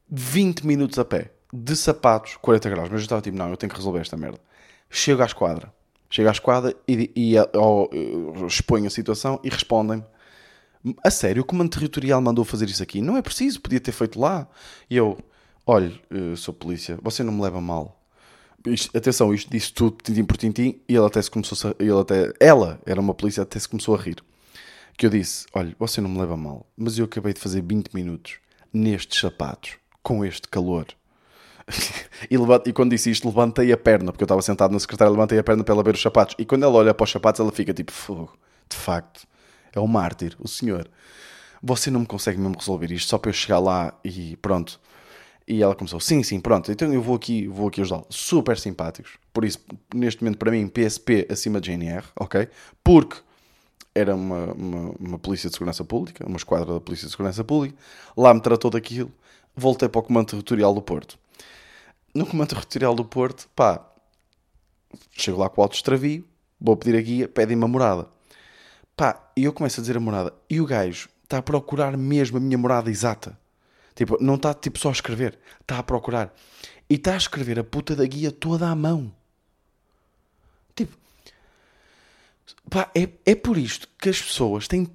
20 0.09 0.65
minutos 0.65 0.99
a 0.99 1.05
pé, 1.05 1.31
de 1.53 1.75
sapatos, 1.75 2.37
40 2.41 2.69
graus. 2.69 2.89
Mas 2.89 2.99
eu 3.01 3.03
estava 3.03 3.21
tipo, 3.21 3.37
não, 3.37 3.49
eu 3.49 3.55
tenho 3.55 3.69
que 3.69 3.77
resolver 3.77 3.99
esta 3.99 4.17
merda. 4.17 4.39
Chego 4.89 5.21
à 5.21 5.25
esquadra. 5.25 5.71
Chego 6.09 6.27
à 6.27 6.31
esquadra 6.31 6.75
e, 6.87 7.11
e, 7.15 7.35
e 7.35 8.45
exponho 8.45 8.87
a 8.87 8.89
situação 8.89 9.39
e 9.43 9.49
respondem-me. 9.49 10.03
A 11.03 11.11
sério, 11.11 11.43
o 11.43 11.45
comando 11.45 11.69
territorial 11.69 12.19
mandou 12.19 12.43
fazer 12.43 12.67
isso 12.67 12.81
aqui? 12.81 13.01
Não 13.01 13.15
é 13.15 13.21
preciso, 13.21 13.61
podia 13.61 13.79
ter 13.79 13.91
feito 13.91 14.19
lá. 14.19 14.47
E 14.89 14.97
eu, 14.97 15.17
olha, 15.65 15.91
uh, 16.12 16.36
sou 16.38 16.54
polícia, 16.54 16.97
você 17.02 17.24
não 17.24 17.34
me 17.34 17.41
leva 17.41 17.62
mal. 17.62 18.02
Isto, 18.65 18.95
atenção, 18.95 19.34
isto 19.34 19.50
disse 19.50 19.74
tudo 19.74 19.97
tintim 20.04 20.24
por 20.24 20.38
tintim 20.38 20.80
e 20.88 20.95
ela 20.95 21.08
até 21.08 21.21
se 21.21 21.32
começou 21.32 21.71
a, 21.71 21.84
ele 21.84 22.00
até, 22.00 22.32
ela 22.39 22.80
era 22.86 23.02
uma 23.02 23.13
polícia, 23.13 23.41
até 23.41 23.60
se 23.60 23.67
começou 23.67 23.95
a 23.95 23.97
rir. 23.97 24.17
Que 24.97 25.06
eu 25.06 25.10
disse, 25.10 25.47
olha, 25.54 25.76
você 25.80 26.00
não 26.00 26.10
me 26.10 26.19
leva 26.19 26.38
mal, 26.38 26.67
mas 26.78 26.97
eu 26.97 27.06
acabei 27.06 27.34
de 27.34 27.39
fazer 27.39 27.62
20 27.62 27.93
minutos 27.93 28.36
nestes 28.71 29.19
sapatos, 29.19 29.78
com 30.04 30.24
este 30.24 30.47
calor. 30.47 30.86
e, 32.30 32.38
levant, 32.38 32.67
e, 32.67 32.74
quando 32.74 32.91
disse 32.91 33.10
isto, 33.10 33.28
levantei 33.28 33.71
a 33.71 33.78
perna, 33.78 34.12
porque 34.12 34.24
eu 34.24 34.26
estava 34.26 34.41
sentado 34.41 34.71
na 34.71 34.80
secretária, 34.80 35.12
levantei 35.12 35.39
a 35.39 35.43
perna 35.43 35.63
para 35.63 35.74
ela 35.74 35.84
ver 35.84 35.95
os 35.95 36.02
sapatos. 36.02 36.36
E 36.38 36.45
quando 36.45 36.63
ela 36.63 36.74
olha 36.74 36.93
para 36.93 37.04
os 37.04 37.12
sapatos, 37.12 37.39
ela 37.39 37.52
fica 37.52 37.74
tipo, 37.74 37.91
fogo, 37.91 38.38
de 38.69 38.76
facto, 38.78 39.28
é 39.74 39.80
um 39.80 39.88
mártir, 39.88 40.36
o 40.39 40.47
senhor. 40.47 40.88
Você 41.63 41.89
não 41.89 42.02
me 42.02 42.06
consegue 42.06 42.39
mesmo 42.39 42.58
resolver 42.58 42.91
isto, 42.91 43.10
só 43.10 43.17
para 43.17 43.30
eu 43.30 43.34
chegar 43.34 43.60
lá 43.60 43.93
e 44.04 44.36
pronto 44.38 44.80
e 45.51 45.61
ela 45.61 45.75
começou, 45.75 45.99
sim, 45.99 46.23
sim, 46.23 46.39
pronto, 46.39 46.71
então 46.71 46.93
eu 46.93 47.01
vou 47.01 47.13
aqui, 47.13 47.45
vou 47.45 47.67
aqui 47.67 47.81
ajudá-lo. 47.81 48.05
Super 48.09 48.57
simpáticos. 48.57 49.17
Por 49.33 49.43
isso, 49.43 49.59
neste 49.93 50.23
momento, 50.23 50.37
para 50.37 50.49
mim, 50.49 50.65
PSP 50.65 51.27
acima 51.29 51.59
de 51.59 51.69
GNR, 51.69 52.05
ok? 52.17 52.47
Porque 52.81 53.17
era 53.93 54.15
uma, 54.15 54.53
uma, 54.53 54.95
uma, 54.97 55.19
polícia 55.19 55.49
de 55.49 55.53
segurança 55.53 55.83
pública, 55.83 56.25
uma 56.25 56.37
esquadra 56.37 56.73
da 56.73 56.79
polícia 56.79 57.05
de 57.05 57.11
segurança 57.11 57.43
pública. 57.43 57.75
Lá 58.15 58.33
me 58.33 58.39
tratou 58.39 58.71
daquilo. 58.71 59.11
Voltei 59.53 59.89
para 59.89 59.99
o 59.99 60.03
Comando 60.03 60.27
Territorial 60.27 60.73
do 60.73 60.81
Porto. 60.81 61.19
No 62.15 62.25
Comando 62.25 62.47
Territorial 62.47 62.95
do 62.95 63.03
Porto, 63.03 63.49
pá, 63.53 63.85
chego 65.11 65.37
lá 65.37 65.49
com 65.49 65.59
o 65.59 65.63
auto 65.63 65.75
extravio, 65.75 66.23
vou 66.61 66.77
pedir 66.77 66.97
a 66.97 67.01
guia, 67.01 67.27
pedem-me 67.27 67.65
a 67.65 67.67
morada. 67.67 68.07
Pá, 68.95 69.21
e 69.35 69.43
eu 69.43 69.51
começo 69.51 69.81
a 69.81 69.83
dizer 69.83 69.97
a 69.97 69.99
morada. 69.99 70.33
E 70.49 70.61
o 70.61 70.65
gajo 70.65 71.09
está 71.25 71.39
a 71.39 71.41
procurar 71.41 71.97
mesmo 71.97 72.37
a 72.37 72.39
minha 72.39 72.57
morada 72.57 72.89
exata. 72.89 73.37
Tipo, 73.95 74.17
não 74.21 74.36
está 74.36 74.54
tipo, 74.54 74.80
só 74.80 74.89
a 74.89 74.93
escrever, 74.93 75.38
está 75.60 75.80
a 75.80 75.84
procurar. 75.84 76.34
E 76.89 76.95
está 76.95 77.13
a 77.13 77.17
escrever 77.17 77.60
a 77.60 77.63
puta 77.63 77.95
da 77.95 78.06
guia 78.06 78.32
toda 78.32 78.69
à 78.69 78.75
mão. 78.75 79.13
Tipo, 80.75 80.97
pá, 82.69 82.89
é, 82.95 83.10
é 83.25 83.36
por 83.36 83.58
isto 83.58 83.88
que 83.99 84.10
as 84.10 84.21
pessoas 84.21 84.67
têm. 84.67 84.89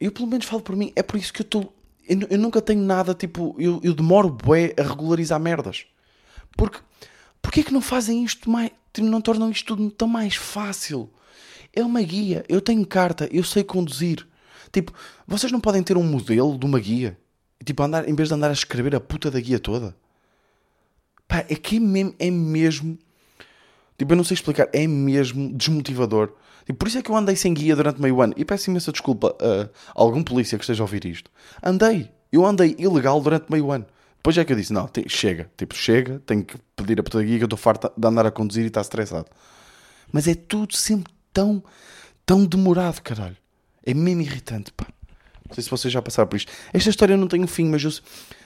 Eu 0.00 0.12
pelo 0.12 0.26
menos 0.26 0.46
falo 0.46 0.62
por 0.62 0.76
mim, 0.76 0.92
é 0.94 1.02
por 1.02 1.18
isso 1.18 1.32
que 1.32 1.42
eu 1.42 1.44
estou. 1.44 1.74
Eu, 2.06 2.20
eu, 2.28 2.38
nunca 2.38 2.60
tenho 2.60 2.82
nada, 2.82 3.14
tipo, 3.14 3.56
eu, 3.58 3.80
eu 3.82 3.94
demoro 3.94 4.28
bué 4.28 4.74
a 4.78 4.82
regularizar 4.82 5.40
merdas. 5.40 5.86
Porque, 6.56 6.78
porque 7.40 7.60
é 7.60 7.62
que 7.62 7.72
não 7.72 7.80
fazem 7.80 8.24
isto 8.24 8.48
mais. 8.50 8.70
Não 8.98 9.20
tornam 9.20 9.50
isto 9.50 9.74
tudo 9.74 9.90
tão 9.90 10.06
mais 10.06 10.36
fácil? 10.36 11.10
É 11.72 11.82
uma 11.82 12.02
guia, 12.02 12.44
eu 12.48 12.60
tenho 12.60 12.86
carta, 12.86 13.28
eu 13.32 13.42
sei 13.42 13.64
conduzir. 13.64 14.26
Tipo, 14.70 14.92
vocês 15.26 15.50
não 15.50 15.60
podem 15.60 15.82
ter 15.82 15.96
um 15.96 16.04
modelo 16.04 16.56
de 16.56 16.64
uma 16.64 16.78
guia 16.78 17.18
tipo, 17.64 17.82
andar, 17.82 18.08
em 18.08 18.14
vez 18.14 18.28
de 18.28 18.34
andar 18.34 18.50
a 18.50 18.52
escrever 18.52 18.94
a 18.94 19.00
puta 19.00 19.30
da 19.30 19.40
guia 19.40 19.58
toda. 19.58 19.94
Pá, 21.26 21.38
é 21.48 21.54
que 21.54 21.76
é 21.76 21.80
mesmo, 21.80 22.14
é 22.18 22.30
mesmo 22.30 22.98
tipo, 23.98 24.12
eu 24.12 24.16
não 24.16 24.24
sei 24.24 24.34
explicar, 24.34 24.68
é 24.72 24.86
mesmo 24.86 25.52
desmotivador. 25.52 26.32
Tipo, 26.66 26.78
por 26.78 26.88
isso 26.88 26.98
é 26.98 27.02
que 27.02 27.10
eu 27.10 27.16
andei 27.16 27.36
sem 27.36 27.52
guia 27.52 27.76
durante 27.76 28.00
meio 28.00 28.20
ano. 28.20 28.34
E 28.36 28.44
peço 28.44 28.70
imensa 28.70 28.90
desculpa 28.90 29.36
a 29.40 29.68
algum 29.94 30.22
polícia 30.22 30.56
que 30.58 30.64
esteja 30.64 30.82
a 30.82 30.84
ouvir 30.84 31.04
isto. 31.04 31.30
Andei, 31.62 32.10
eu 32.32 32.44
andei 32.44 32.74
ilegal 32.78 33.20
durante 33.20 33.50
meio 33.50 33.70
ano. 33.70 33.86
Depois 34.16 34.38
é 34.38 34.44
que 34.44 34.52
eu 34.52 34.56
disse, 34.56 34.72
não, 34.72 34.88
chega, 35.06 35.50
tipo, 35.54 35.74
chega, 35.74 36.22
tenho 36.24 36.42
que 36.42 36.56
pedir 36.74 36.98
a 36.98 37.02
puta 37.02 37.18
da 37.18 37.24
guia 37.24 37.36
que 37.36 37.44
eu 37.44 37.46
estou 37.46 37.58
farto 37.58 37.92
de 37.94 38.08
andar 38.08 38.24
a 38.24 38.30
conduzir 38.30 38.64
e 38.64 38.68
está 38.68 38.80
estressado. 38.80 39.26
Mas 40.10 40.26
é 40.26 40.34
tudo 40.34 40.74
sempre 40.74 41.12
tão, 41.30 41.62
tão 42.24 42.46
demorado, 42.46 43.02
caralho. 43.02 43.36
É 43.84 43.92
mesmo 43.92 44.22
irritante, 44.22 44.72
pá. 44.72 44.86
Não 45.54 45.62
sei 45.62 45.64
se 45.64 45.70
vocês 45.70 45.92
já 45.92 46.02
passaram 46.02 46.28
por 46.28 46.36
isto. 46.36 46.50
Esta 46.72 46.90
história 46.90 47.16
não 47.16 47.28
tem 47.28 47.42
um 47.44 47.46
fim, 47.46 47.66
mas 47.66 47.84
eu, 47.84 47.90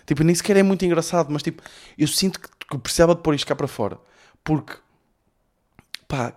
tipo, 0.07 0.23
nem 0.23 0.35
sequer 0.35 0.59
é 0.59 0.63
muito 0.63 0.85
engraçado, 0.85 1.31
mas 1.31 1.43
tipo, 1.43 1.63
eu 1.97 2.07
sinto 2.07 2.39
que, 2.39 2.49
que 2.71 2.79
precisava 2.79 3.15
de 3.15 3.23
pôr 3.23 3.35
isto 3.35 3.47
cá 3.47 3.57
para 3.57 3.67
fora. 3.67 3.99
Porque, 4.45 4.75
pá, 6.07 6.35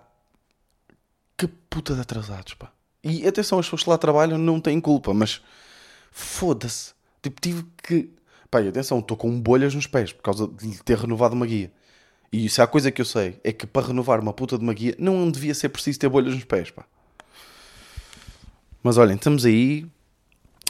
que 1.36 1.46
puta 1.46 1.94
de 1.94 2.00
atrasados, 2.00 2.54
pá. 2.54 2.72
E 3.04 3.26
atenção, 3.28 3.58
as 3.58 3.66
pessoas 3.66 3.82
que 3.82 3.90
lá 3.90 3.98
trabalham 3.98 4.38
não 4.38 4.60
têm 4.60 4.80
culpa, 4.80 5.12
mas 5.12 5.42
foda-se. 6.10 6.94
Tipo, 7.20 7.38
tive 7.40 7.66
que. 7.82 8.10
Pai, 8.50 8.66
atenção, 8.66 8.98
estou 9.00 9.16
com 9.16 9.38
bolhas 9.38 9.74
nos 9.74 9.86
pés 9.86 10.12
por 10.12 10.22
causa 10.22 10.46
de 10.46 10.82
ter 10.82 10.96
renovado 10.96 11.34
uma 11.34 11.46
guia. 11.46 11.70
E 12.32 12.46
isso 12.46 12.62
é 12.62 12.64
a 12.64 12.66
coisa 12.66 12.90
que 12.90 13.02
eu 13.02 13.04
sei: 13.04 13.38
é 13.44 13.52
que 13.52 13.66
para 13.66 13.88
renovar 13.88 14.20
uma 14.20 14.32
puta 14.32 14.56
de 14.56 14.64
uma 14.64 14.72
guia 14.72 14.94
não 14.98 15.30
devia 15.30 15.54
ser 15.54 15.68
preciso 15.68 15.98
ter 15.98 16.08
bolhas 16.08 16.34
nos 16.34 16.44
pés, 16.44 16.70
pá. 16.70 16.86
Mas 18.82 18.96
olhem, 18.96 19.16
estamos 19.16 19.44
aí 19.44 19.86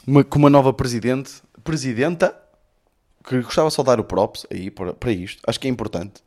uma, 0.07 0.25
com 0.25 0.39
uma 0.39 0.51
nova 0.51 0.73
presidente, 0.73 1.43
presidenta, 1.63 2.37
que 3.25 3.41
gostava 3.43 3.71
só 3.71 3.83
de 3.83 3.87
dar 3.87 4.01
o 4.01 4.05
props 4.05 4.47
aí 4.51 4.71
para, 4.71 4.95
para 4.95 5.13
isto. 5.13 5.43
Acho 5.47 5.61
que 5.61 5.69
é 5.69 5.71
importante. 5.71 6.23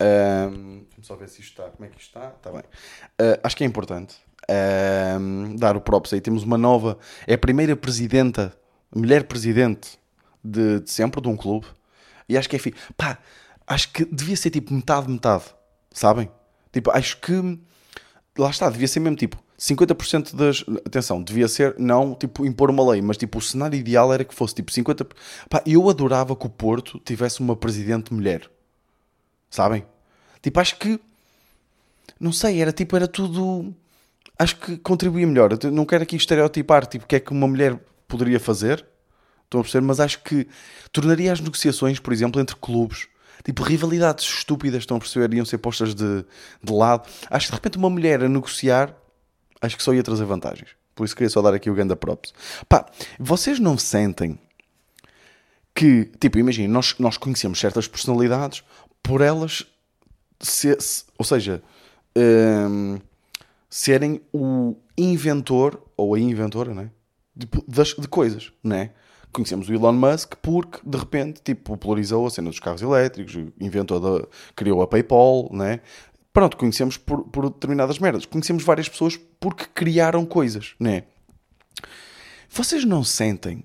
Um, 0.00 0.84
só 1.02 1.16
ver 1.16 1.28
se 1.28 1.40
isto 1.40 1.60
está. 1.60 1.70
Como 1.70 1.84
é 1.84 1.88
que 1.88 2.00
isto 2.00 2.16
está? 2.16 2.28
Está 2.28 2.50
bem. 2.50 2.62
Uh, 3.20 3.40
acho 3.42 3.56
que 3.56 3.64
é 3.64 3.66
importante 3.66 4.16
um, 5.20 5.56
dar 5.56 5.76
o 5.76 5.80
props 5.80 6.12
aí. 6.12 6.20
Temos 6.20 6.42
uma 6.42 6.58
nova. 6.58 6.98
É 7.26 7.34
a 7.34 7.38
primeira 7.38 7.76
presidenta, 7.76 8.56
mulher 8.94 9.24
presidente 9.24 9.98
de, 10.42 10.80
de 10.80 10.90
sempre 10.90 11.20
de 11.20 11.28
um 11.28 11.36
clube. 11.36 11.66
E 12.28 12.36
acho 12.36 12.48
que 12.48 12.56
é. 12.56 12.60
Pá, 12.96 13.18
acho 13.66 13.92
que 13.92 14.04
devia 14.04 14.36
ser 14.36 14.50
tipo 14.50 14.72
metade, 14.72 15.10
metade. 15.10 15.44
Sabem? 15.90 16.30
Tipo, 16.72 16.90
acho 16.90 17.20
que. 17.20 17.58
Lá 18.38 18.50
está, 18.50 18.70
devia 18.70 18.86
ser 18.86 19.00
mesmo 19.00 19.16
tipo 19.16 19.36
50% 19.58 20.36
das. 20.36 20.64
Atenção, 20.86 21.20
devia 21.20 21.48
ser 21.48 21.74
não 21.76 22.14
tipo 22.14 22.46
impor 22.46 22.70
uma 22.70 22.92
lei, 22.92 23.02
mas 23.02 23.16
tipo 23.16 23.38
o 23.38 23.42
cenário 23.42 23.76
ideal 23.76 24.14
era 24.14 24.24
que 24.24 24.34
fosse 24.34 24.54
tipo 24.54 24.70
50%. 24.70 25.10
Pá, 25.50 25.60
eu 25.66 25.90
adorava 25.90 26.36
que 26.36 26.46
o 26.46 26.48
Porto 26.48 27.00
tivesse 27.00 27.40
uma 27.40 27.56
presidente 27.56 28.14
mulher. 28.14 28.48
Sabem? 29.50 29.84
Tipo, 30.40 30.60
acho 30.60 30.76
que. 30.78 31.00
Não 32.20 32.32
sei, 32.32 32.60
era 32.60 32.72
tipo, 32.72 32.94
era 32.94 33.08
tudo. 33.08 33.74
Acho 34.38 34.56
que 34.56 34.76
contribuía 34.78 35.26
melhor. 35.26 35.58
Eu 35.60 35.72
não 35.72 35.84
quero 35.84 36.04
aqui 36.04 36.14
estereotipar 36.14 36.86
tipo, 36.86 37.04
o 37.04 37.08
que 37.08 37.16
é 37.16 37.20
que 37.20 37.32
uma 37.32 37.48
mulher 37.48 37.78
poderia 38.06 38.38
fazer. 38.38 38.86
Estão 39.44 39.60
a 39.60 39.62
perceber? 39.64 39.84
Mas 39.84 39.98
acho 39.98 40.22
que 40.22 40.46
tornaria 40.92 41.32
as 41.32 41.40
negociações, 41.40 41.98
por 41.98 42.12
exemplo, 42.12 42.40
entre 42.40 42.54
clubes. 42.54 43.08
Tipo, 43.48 43.62
rivalidades 43.62 44.26
estúpidas, 44.26 44.82
estão 44.82 44.98
a 44.98 45.00
perceber? 45.00 45.34
Iam 45.34 45.46
ser 45.46 45.56
postas 45.56 45.94
de, 45.94 46.22
de 46.62 46.70
lado. 46.70 47.08
Acho 47.30 47.46
que 47.46 47.52
de 47.52 47.56
repente 47.56 47.78
uma 47.78 47.88
mulher 47.88 48.22
a 48.22 48.28
negociar 48.28 48.94
acho 49.58 49.74
que 49.74 49.82
só 49.82 49.94
ia 49.94 50.02
trazer 50.02 50.26
vantagens. 50.26 50.68
Por 50.94 51.06
isso 51.06 51.16
queria 51.16 51.30
só 51.30 51.40
dar 51.40 51.54
aqui 51.54 51.70
o 51.70 51.74
ganda 51.74 51.96
props. 51.96 52.34
Pá, 52.68 52.84
vocês 53.18 53.58
não 53.58 53.78
sentem 53.78 54.38
que, 55.74 56.10
tipo, 56.20 56.38
imagina, 56.38 56.70
nós, 56.70 56.94
nós 56.98 57.16
conhecemos 57.16 57.58
certas 57.58 57.88
personalidades 57.88 58.62
por 59.02 59.22
elas, 59.22 59.64
se, 60.38 60.78
se, 60.78 61.04
ou 61.16 61.24
seja, 61.24 61.62
um, 62.14 62.98
serem 63.70 64.20
o 64.30 64.76
inventor 64.94 65.82
ou 65.96 66.14
a 66.14 66.20
inventora, 66.20 66.74
né? 66.74 66.90
De, 67.34 67.48
de 67.98 68.08
coisas, 68.08 68.52
né? 68.62 68.90
Conhecemos 69.32 69.68
o 69.68 69.74
Elon 69.74 69.92
Musk 69.92 70.34
porque, 70.42 70.78
de 70.84 70.96
repente, 70.98 71.40
tipo, 71.42 71.62
popularizou 71.62 72.26
a 72.26 72.30
cena 72.30 72.50
dos 72.50 72.58
carros 72.58 72.82
elétricos, 72.82 73.34
inventou, 73.60 74.28
criou 74.56 74.82
a 74.82 74.86
PayPal, 74.86 75.50
né? 75.52 75.80
pronto, 76.38 76.56
conhecemos 76.56 76.96
por, 76.96 77.24
por 77.24 77.50
determinadas 77.50 77.98
merdas. 77.98 78.24
Conhecemos 78.24 78.62
várias 78.62 78.88
pessoas 78.88 79.18
porque 79.40 79.64
criaram 79.74 80.24
coisas, 80.24 80.76
né? 80.78 81.02
Vocês 82.48 82.84
não 82.84 83.02
sentem 83.02 83.64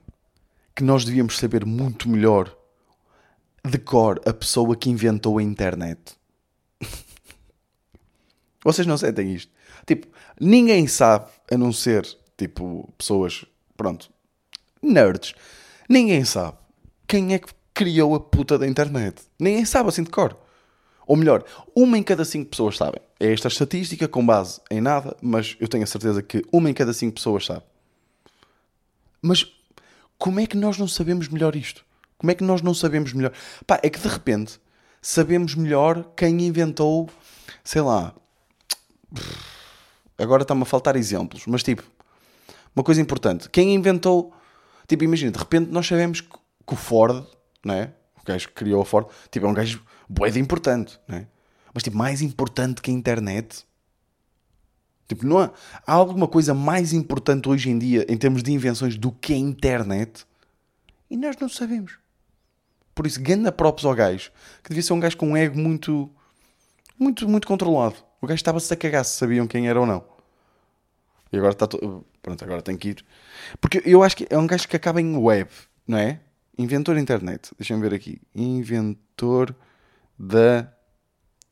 que 0.76 0.84
nós 0.84 1.06
devíamos 1.06 1.38
saber 1.38 1.65
muito 1.65 2.10
melhor 2.10 2.52
de 3.63 3.78
cor 3.78 4.19
a 4.26 4.34
pessoa 4.34 4.76
que 4.76 4.89
inventou 4.89 5.38
a 5.38 5.43
internet? 5.43 6.17
Vocês 8.65 8.88
não 8.88 8.97
sentem 8.97 9.36
isto? 9.36 9.52
Tipo, 9.86 10.08
ninguém 10.39 10.88
sabe, 10.88 11.30
a 11.52 11.56
não 11.56 11.71
ser, 11.71 12.08
tipo, 12.36 12.91
pessoas, 12.97 13.45
pronto, 13.78 14.12
nerds. 14.84 15.34
Ninguém 15.89 16.24
sabe 16.26 16.58
quem 17.08 17.34
é 17.34 17.39
que 17.39 17.54
criou 17.74 18.15
a 18.15 18.19
puta 18.19 18.58
da 18.58 18.67
internet. 18.67 19.22
Ninguém 19.39 19.65
sabe 19.65 19.89
assim 19.89 20.04
de 20.04 20.10
cor. 20.10 20.38
Ou 21.06 21.17
melhor, 21.17 21.43
uma 21.76 21.98
em 21.98 22.04
cada 22.04 22.24
cinco 22.24 22.50
pessoas 22.50 22.78
sabem. 22.78 23.02
É 23.19 23.32
esta 23.32 23.48
estatística 23.48 24.08
com 24.08 24.26
base 24.26 24.62
em 24.72 24.80
nada, 24.80 25.15
mas 25.22 25.56
eu 25.60 25.67
tenho 25.67 25.84
a 25.84 25.88
certeza 25.88 26.22
que 26.22 26.43
uma 26.52 26.69
em 26.69 26.74
cada 26.74 26.93
cinco 26.93 27.15
pessoas 27.15 27.46
sabe. 27.46 27.63
Mas 29.22 29.46
como 30.17 30.39
é 30.39 30.48
que 30.48 30.58
nós 30.58 30.78
não 30.78 30.88
sabemos 30.88 31.28
melhor 31.28 31.56
isto? 31.56 31.86
Como 32.17 32.32
é 32.32 32.36
que 32.36 32.43
nós 32.43 32.62
não 32.62 32.74
sabemos 32.74 33.12
melhor? 33.13 33.34
Pá, 33.67 33.80
é 33.84 33.89
que 33.89 34.00
de 34.00 34.08
repente 34.08 34.60
sabemos 35.02 35.56
melhor 35.56 36.12
quem 36.15 36.41
inventou, 36.41 37.10
sei 37.63 37.82
lá. 37.82 38.13
Agora 40.17 40.43
está-me 40.43 40.62
a 40.62 40.65
faltar 40.65 40.96
exemplos, 40.96 41.46
mas 41.46 41.63
tipo, 41.63 41.84
uma 42.76 42.84
coisa 42.84 43.02
importante: 43.02 43.50
quem 43.50 43.74
inventou, 43.76 44.34
tipo, 44.88 45.04
imagina, 45.04 45.32
de 45.32 45.39
repente 45.39 45.72
nós 45.72 45.88
sabemos 45.88 46.22
que 46.22 46.74
o 46.74 46.76
Ford, 46.76 47.26
né? 47.65 47.93
o 48.24 48.26
gajo 48.26 48.48
que 48.48 48.54
criou 48.54 48.82
a 48.82 48.86
Ford, 48.86 49.08
tipo, 49.30 49.46
é 49.46 49.50
um 49.50 49.54
gajo 49.54 49.84
boeda 50.08 50.39
importante, 50.39 51.00
né? 51.08 51.28
Mas 51.74 51.84
tipo, 51.84 51.98
mais 51.98 52.22
importante 52.22 52.82
que 52.82 52.89
a 52.89 52.93
internet. 52.93 53.65
Tipo, 55.08 55.26
não 55.26 55.39
há, 55.39 55.52
há 55.86 55.93
alguma 55.93 56.28
coisa 56.28 56.54
mais 56.54 56.93
importante 56.93 57.50
hoje 57.50 57.69
em 57.69 57.78
dia 57.78 58.06
em 58.08 58.17
termos 58.17 58.41
de 58.41 58.52
invenções 58.52 58.98
do 58.98 59.12
que 59.12 59.34
a 59.34 59.38
internet? 59.38 60.26
E 61.10 61.17
nós 61.17 61.36
não 61.38 61.50
sabemos. 61.50 61.98
Por 62.96 63.08
isso, 63.08 63.22
ganda 63.22 63.52
props 63.52 63.86
ao 63.86 63.93
gajo, 63.93 64.32
que 64.63 64.69
devia 64.69 64.84
ser 64.84 64.93
um 64.93 65.00
gajo 65.00 65.17
com 65.17 65.30
um 65.30 65.38
ego 65.38 65.58
muito, 65.58 66.10
muito, 66.98 67.28
muito 67.28 67.48
controlado. 67.48 67.96
O 68.22 68.28
gajo 68.28 68.38
estava-se 68.38 68.72
a 68.72 68.78
cagar 68.78 69.04
se 69.04 69.17
sabiam 69.17 69.48
quem 69.48 69.67
era 69.67 69.80
ou 69.80 69.86
não. 69.86 70.06
E 71.32 71.38
agora 71.38 71.54
está. 71.54 71.67
To... 71.67 72.06
Pronto, 72.24 72.44
agora 72.44 72.62
tem 72.62 72.78
que 72.78 72.90
ir. 72.90 73.06
Porque 73.60 73.84
eu 73.86 74.02
acho 74.02 74.16
que 74.16 74.26
é 74.30 74.38
um 74.38 74.48
gajo 74.48 74.68
que 74.68 74.78
acaba 74.78 75.02
em 75.02 75.16
web, 75.18 75.52
não 75.86 75.98
é? 75.98 76.22
Inventor 76.58 76.98
internet. 76.98 77.52
Deixa-me 77.60 77.82
ver 77.82 77.94
aqui. 77.94 78.22
Inventor 78.34 79.54
da 80.18 80.74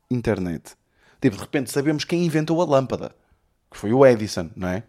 internet. 0.09 0.75
Tipo, 1.19 1.35
de 1.35 1.41
repente 1.41 1.69
sabemos 1.69 2.05
quem 2.05 2.25
inventou 2.25 2.61
a 2.61 2.65
lâmpada. 2.65 3.13
Que 3.69 3.77
foi 3.77 3.91
o 3.91 4.05
Edison, 4.05 4.49
não 4.55 4.69
é? 4.69 4.83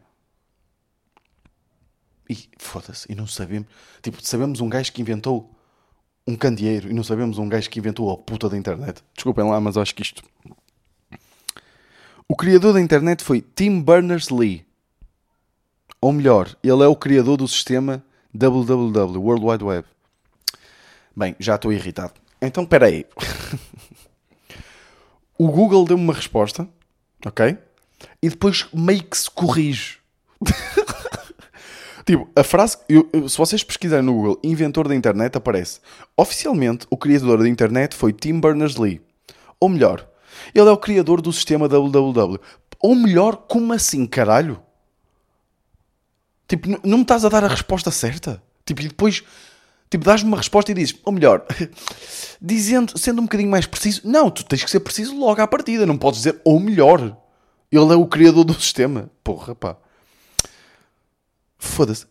E 2.30 2.48
foda-se, 2.58 3.10
e 3.10 3.14
não 3.16 3.26
sabemos. 3.26 3.68
Tipo, 4.00 4.24
sabemos 4.24 4.60
um 4.60 4.68
gajo 4.68 4.92
que 4.92 5.02
inventou 5.02 5.52
um 6.26 6.36
candeeiro 6.36 6.88
e 6.88 6.94
não 6.94 7.02
sabemos 7.02 7.38
um 7.38 7.48
gajo 7.48 7.68
que 7.68 7.80
inventou 7.80 8.10
a 8.10 8.16
puta 8.16 8.48
da 8.48 8.56
internet. 8.56 9.02
Desculpem 9.14 9.44
lá, 9.44 9.60
mas 9.60 9.76
acho 9.76 9.94
que 9.94 10.02
isto. 10.02 10.22
O 12.28 12.36
criador 12.36 12.72
da 12.72 12.80
internet 12.80 13.22
foi 13.24 13.40
Tim 13.40 13.82
Berners-Lee. 13.82 14.64
Ou 16.02 16.12
melhor, 16.12 16.56
ele 16.64 16.82
é 16.82 16.88
o 16.88 16.96
criador 16.96 17.36
do 17.36 17.46
sistema 17.46 18.04
www, 18.34 19.20
World 19.20 19.44
Wide 19.44 19.62
Web. 19.62 19.86
Bem, 21.14 21.36
já 21.38 21.54
estou 21.54 21.72
irritado. 21.72 22.14
Então, 22.40 22.64
espera 22.64 22.86
aí. 22.86 23.06
o 25.38 25.46
Google 25.46 25.84
deu-me 25.84 26.02
uma 26.02 26.12
resposta, 26.12 26.68
ok? 27.24 27.56
E 28.20 28.28
depois 28.28 28.66
meio 28.74 29.04
que 29.04 29.16
se 29.16 29.30
corrige. 29.30 29.98
tipo, 32.04 32.28
a 32.34 32.42
frase. 32.42 32.78
Eu, 32.88 33.08
se 33.28 33.38
vocês 33.38 33.62
pesquisarem 33.62 34.04
no 34.04 34.12
Google 34.12 34.40
inventor 34.42 34.88
da 34.88 34.96
internet, 34.96 35.36
aparece. 35.36 35.78
Oficialmente, 36.16 36.84
o 36.90 36.96
criador 36.96 37.38
da 37.38 37.48
internet 37.48 37.94
foi 37.94 38.12
Tim 38.12 38.40
Berners-Lee. 38.40 39.00
Ou 39.60 39.68
melhor, 39.68 40.08
ele 40.52 40.68
é 40.68 40.72
o 40.72 40.76
criador 40.76 41.20
do 41.20 41.32
sistema 41.32 41.68
www. 41.68 42.40
Ou 42.80 42.96
melhor, 42.96 43.36
como 43.36 43.72
assim, 43.72 44.04
caralho? 44.04 44.60
Tipo, 46.52 46.68
não 46.86 46.98
me 46.98 47.02
estás 47.02 47.24
a 47.24 47.30
dar 47.30 47.42
a 47.42 47.48
resposta 47.48 47.90
certa? 47.90 48.42
Tipo, 48.66 48.82
e 48.82 48.88
depois 48.88 49.24
Tipo, 49.88 50.04
dás-me 50.04 50.28
uma 50.28 50.36
resposta 50.36 50.70
e 50.70 50.74
dizes, 50.74 50.94
ou 51.02 51.12
melhor, 51.12 51.46
dizendo, 52.40 52.98
sendo 52.98 53.20
um 53.20 53.24
bocadinho 53.24 53.50
mais 53.50 53.66
preciso, 53.66 54.00
não, 54.04 54.30
tu 54.30 54.42
tens 54.42 54.64
que 54.64 54.70
ser 54.70 54.80
preciso 54.80 55.14
logo 55.18 55.42
à 55.42 55.46
partida, 55.46 55.84
não 55.84 55.98
podes 55.98 56.20
dizer, 56.20 56.40
ou 56.44 56.58
melhor, 56.58 57.14
ele 57.70 57.92
é 57.92 57.96
o 57.96 58.06
criador 58.06 58.44
do 58.44 58.54
sistema. 58.54 59.10
Porra, 59.22 59.54
pá. 59.54 59.76
Foda-se. 61.58 62.06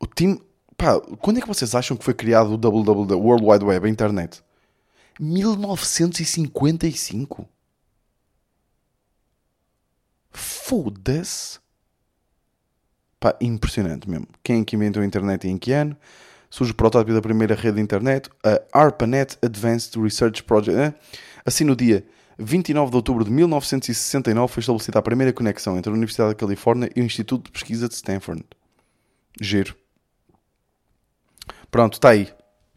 O 0.00 0.06
time. 0.06 0.42
Pá, 0.76 0.98
quando 1.20 1.38
é 1.38 1.40
que 1.40 1.46
vocês 1.46 1.72
acham 1.72 1.96
que 1.96 2.02
foi 2.02 2.14
criado 2.14 2.54
o 2.54 2.58
WWW, 2.58 3.16
World 3.16 3.44
Wide 3.44 3.64
Web, 3.64 3.86
a 3.86 3.90
internet? 3.90 4.42
1955. 5.20 7.48
Foda-se. 10.32 11.59
Pá, 13.20 13.36
impressionante 13.40 14.08
mesmo. 14.08 14.26
Quem 14.42 14.62
é 14.62 14.64
que 14.64 14.74
inventou 14.74 15.02
a 15.02 15.06
internet 15.06 15.46
e 15.46 15.50
em 15.50 15.58
que 15.58 15.72
ano? 15.72 15.96
surge 16.50 16.72
o 16.72 16.74
protótipo 16.74 17.14
da 17.14 17.22
primeira 17.22 17.54
rede 17.54 17.76
de 17.76 17.80
internet, 17.80 18.28
a 18.44 18.60
ARPANET 18.78 19.38
Advanced 19.40 19.94
Research 19.96 20.42
Project. 20.42 20.76
Né? 20.76 20.92
Assim, 21.46 21.64
no 21.64 21.76
dia 21.76 22.04
29 22.38 22.90
de 22.90 22.96
outubro 22.96 23.24
de 23.24 23.30
1969, 23.30 24.52
foi 24.52 24.60
estabelecida 24.60 24.98
a 24.98 25.02
primeira 25.02 25.32
conexão 25.32 25.78
entre 25.78 25.90
a 25.90 25.94
Universidade 25.94 26.30
da 26.30 26.34
Califórnia 26.34 26.90
e 26.94 27.00
o 27.00 27.04
Instituto 27.04 27.44
de 27.44 27.52
Pesquisa 27.52 27.88
de 27.88 27.94
Stanford. 27.94 28.44
Giro. 29.40 29.76
Pronto, 31.70 31.94
está 31.94 32.10
aí. 32.10 32.28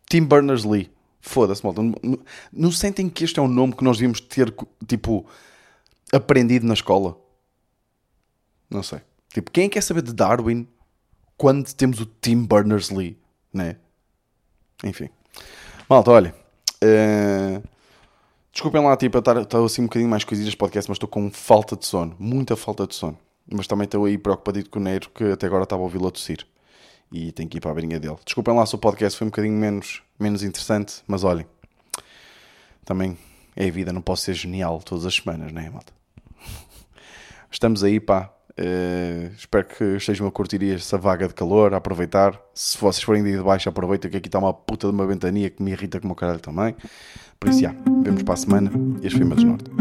Tim 0.07 0.23
Berners-Lee. 0.23 0.91
Foda-se, 1.19 1.63
malta. 1.63 1.81
Não, 2.51 2.71
sentem 2.71 3.09
que 3.09 3.23
este 3.23 3.39
é 3.39 3.41
um 3.41 3.47
nome 3.47 3.73
que 3.73 3.83
nós 3.83 3.97
devíamos 3.97 4.19
ter, 4.19 4.53
tipo, 4.85 5.25
aprendido 6.11 6.67
na 6.67 6.73
escola? 6.73 7.17
Não 8.69 8.83
sei. 8.83 8.99
Tipo, 9.33 9.49
quem 9.49 9.67
quer 9.67 9.81
saber 9.81 10.03
de 10.03 10.13
Darwin 10.13 10.67
quando 11.35 11.73
temos 11.73 11.99
o 11.99 12.05
Tim 12.05 12.45
Berners-Lee, 12.45 13.17
né? 13.51 13.77
Enfim. 14.83 15.09
Malta, 15.89 16.11
olha. 16.11 16.35
Uh, 16.83 17.67
desculpem 18.51 18.81
lá, 18.83 18.95
tipo, 18.95 19.17
eu 19.17 19.41
estou 19.41 19.65
assim 19.65 19.81
um 19.81 19.85
bocadinho 19.85 20.09
mais 20.09 20.23
coisinhas 20.23 20.45
neste 20.45 20.57
podcast, 20.57 20.87
mas 20.89 20.97
estou 20.97 21.09
com 21.09 21.31
falta 21.31 21.75
de 21.75 21.85
sono. 21.85 22.15
Muita 22.19 22.55
falta 22.55 22.85
de 22.85 22.93
sono. 22.93 23.17
Mas 23.51 23.65
também 23.65 23.85
estou 23.85 24.05
aí 24.05 24.17
preocupado 24.17 24.69
com 24.69 24.79
o 24.79 24.81
Neiro, 24.83 25.09
que 25.09 25.23
até 25.23 25.47
agora 25.47 25.63
estava 25.63 25.81
a 25.81 25.85
ouvi-lo 25.85 26.07
a 26.07 26.11
tossir. 26.11 26.45
E 27.11 27.31
tenho 27.31 27.49
que 27.49 27.57
ir 27.57 27.61
para 27.61 27.71
a 27.71 27.73
beirinha 27.73 27.99
dele. 27.99 28.17
Desculpem 28.23 28.55
lá 28.55 28.65
se 28.65 28.75
o 28.75 28.77
podcast 28.77 29.17
foi 29.17 29.25
um 29.25 29.29
bocadinho 29.29 29.57
menos, 29.57 30.03
menos 30.19 30.43
interessante, 30.43 31.03
mas 31.07 31.23
olhem. 31.23 31.45
Também 32.85 33.17
é 33.55 33.67
a 33.67 33.71
vida, 33.71 33.91
não 33.91 34.01
posso 34.01 34.23
ser 34.23 34.35
genial 34.35 34.79
todas 34.79 35.05
as 35.05 35.15
semanas, 35.15 35.51
não 35.51 35.61
é, 35.61 35.69
malta? 35.69 35.91
Estamos 37.51 37.83
aí, 37.83 37.99
pá. 37.99 38.31
Eh, 38.55 39.31
espero 39.35 39.65
que 39.65 39.83
estejam 39.95 40.27
a 40.27 40.31
curtir 40.31 40.63
esta 40.73 40.97
vaga 40.97 41.27
de 41.27 41.33
calor, 41.33 41.73
a 41.73 41.77
aproveitar. 41.77 42.39
Se 42.53 42.77
vocês 42.77 43.03
forem 43.03 43.23
de 43.23 43.37
baixo, 43.41 43.69
aproveitem 43.69 44.11
que 44.11 44.17
aqui 44.17 44.27
está 44.27 44.39
uma 44.39 44.53
puta 44.53 44.87
de 44.87 44.93
uma 44.93 45.07
ventania 45.07 45.49
que 45.49 45.61
me 45.63 45.71
irrita 45.71 45.99
como 45.99 46.13
o 46.13 46.15
caralho 46.15 46.39
também. 46.39 46.75
Por 47.39 47.49
isso, 47.49 47.61
já, 47.61 47.73
vemos 48.03 48.23
para 48.23 48.33
a 48.35 48.37
semana. 48.37 48.71
Este 49.01 49.17
foi 49.17 49.27
o 49.27 49.45
Norte. 49.45 49.71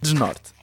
Desnorte. 0.00 0.61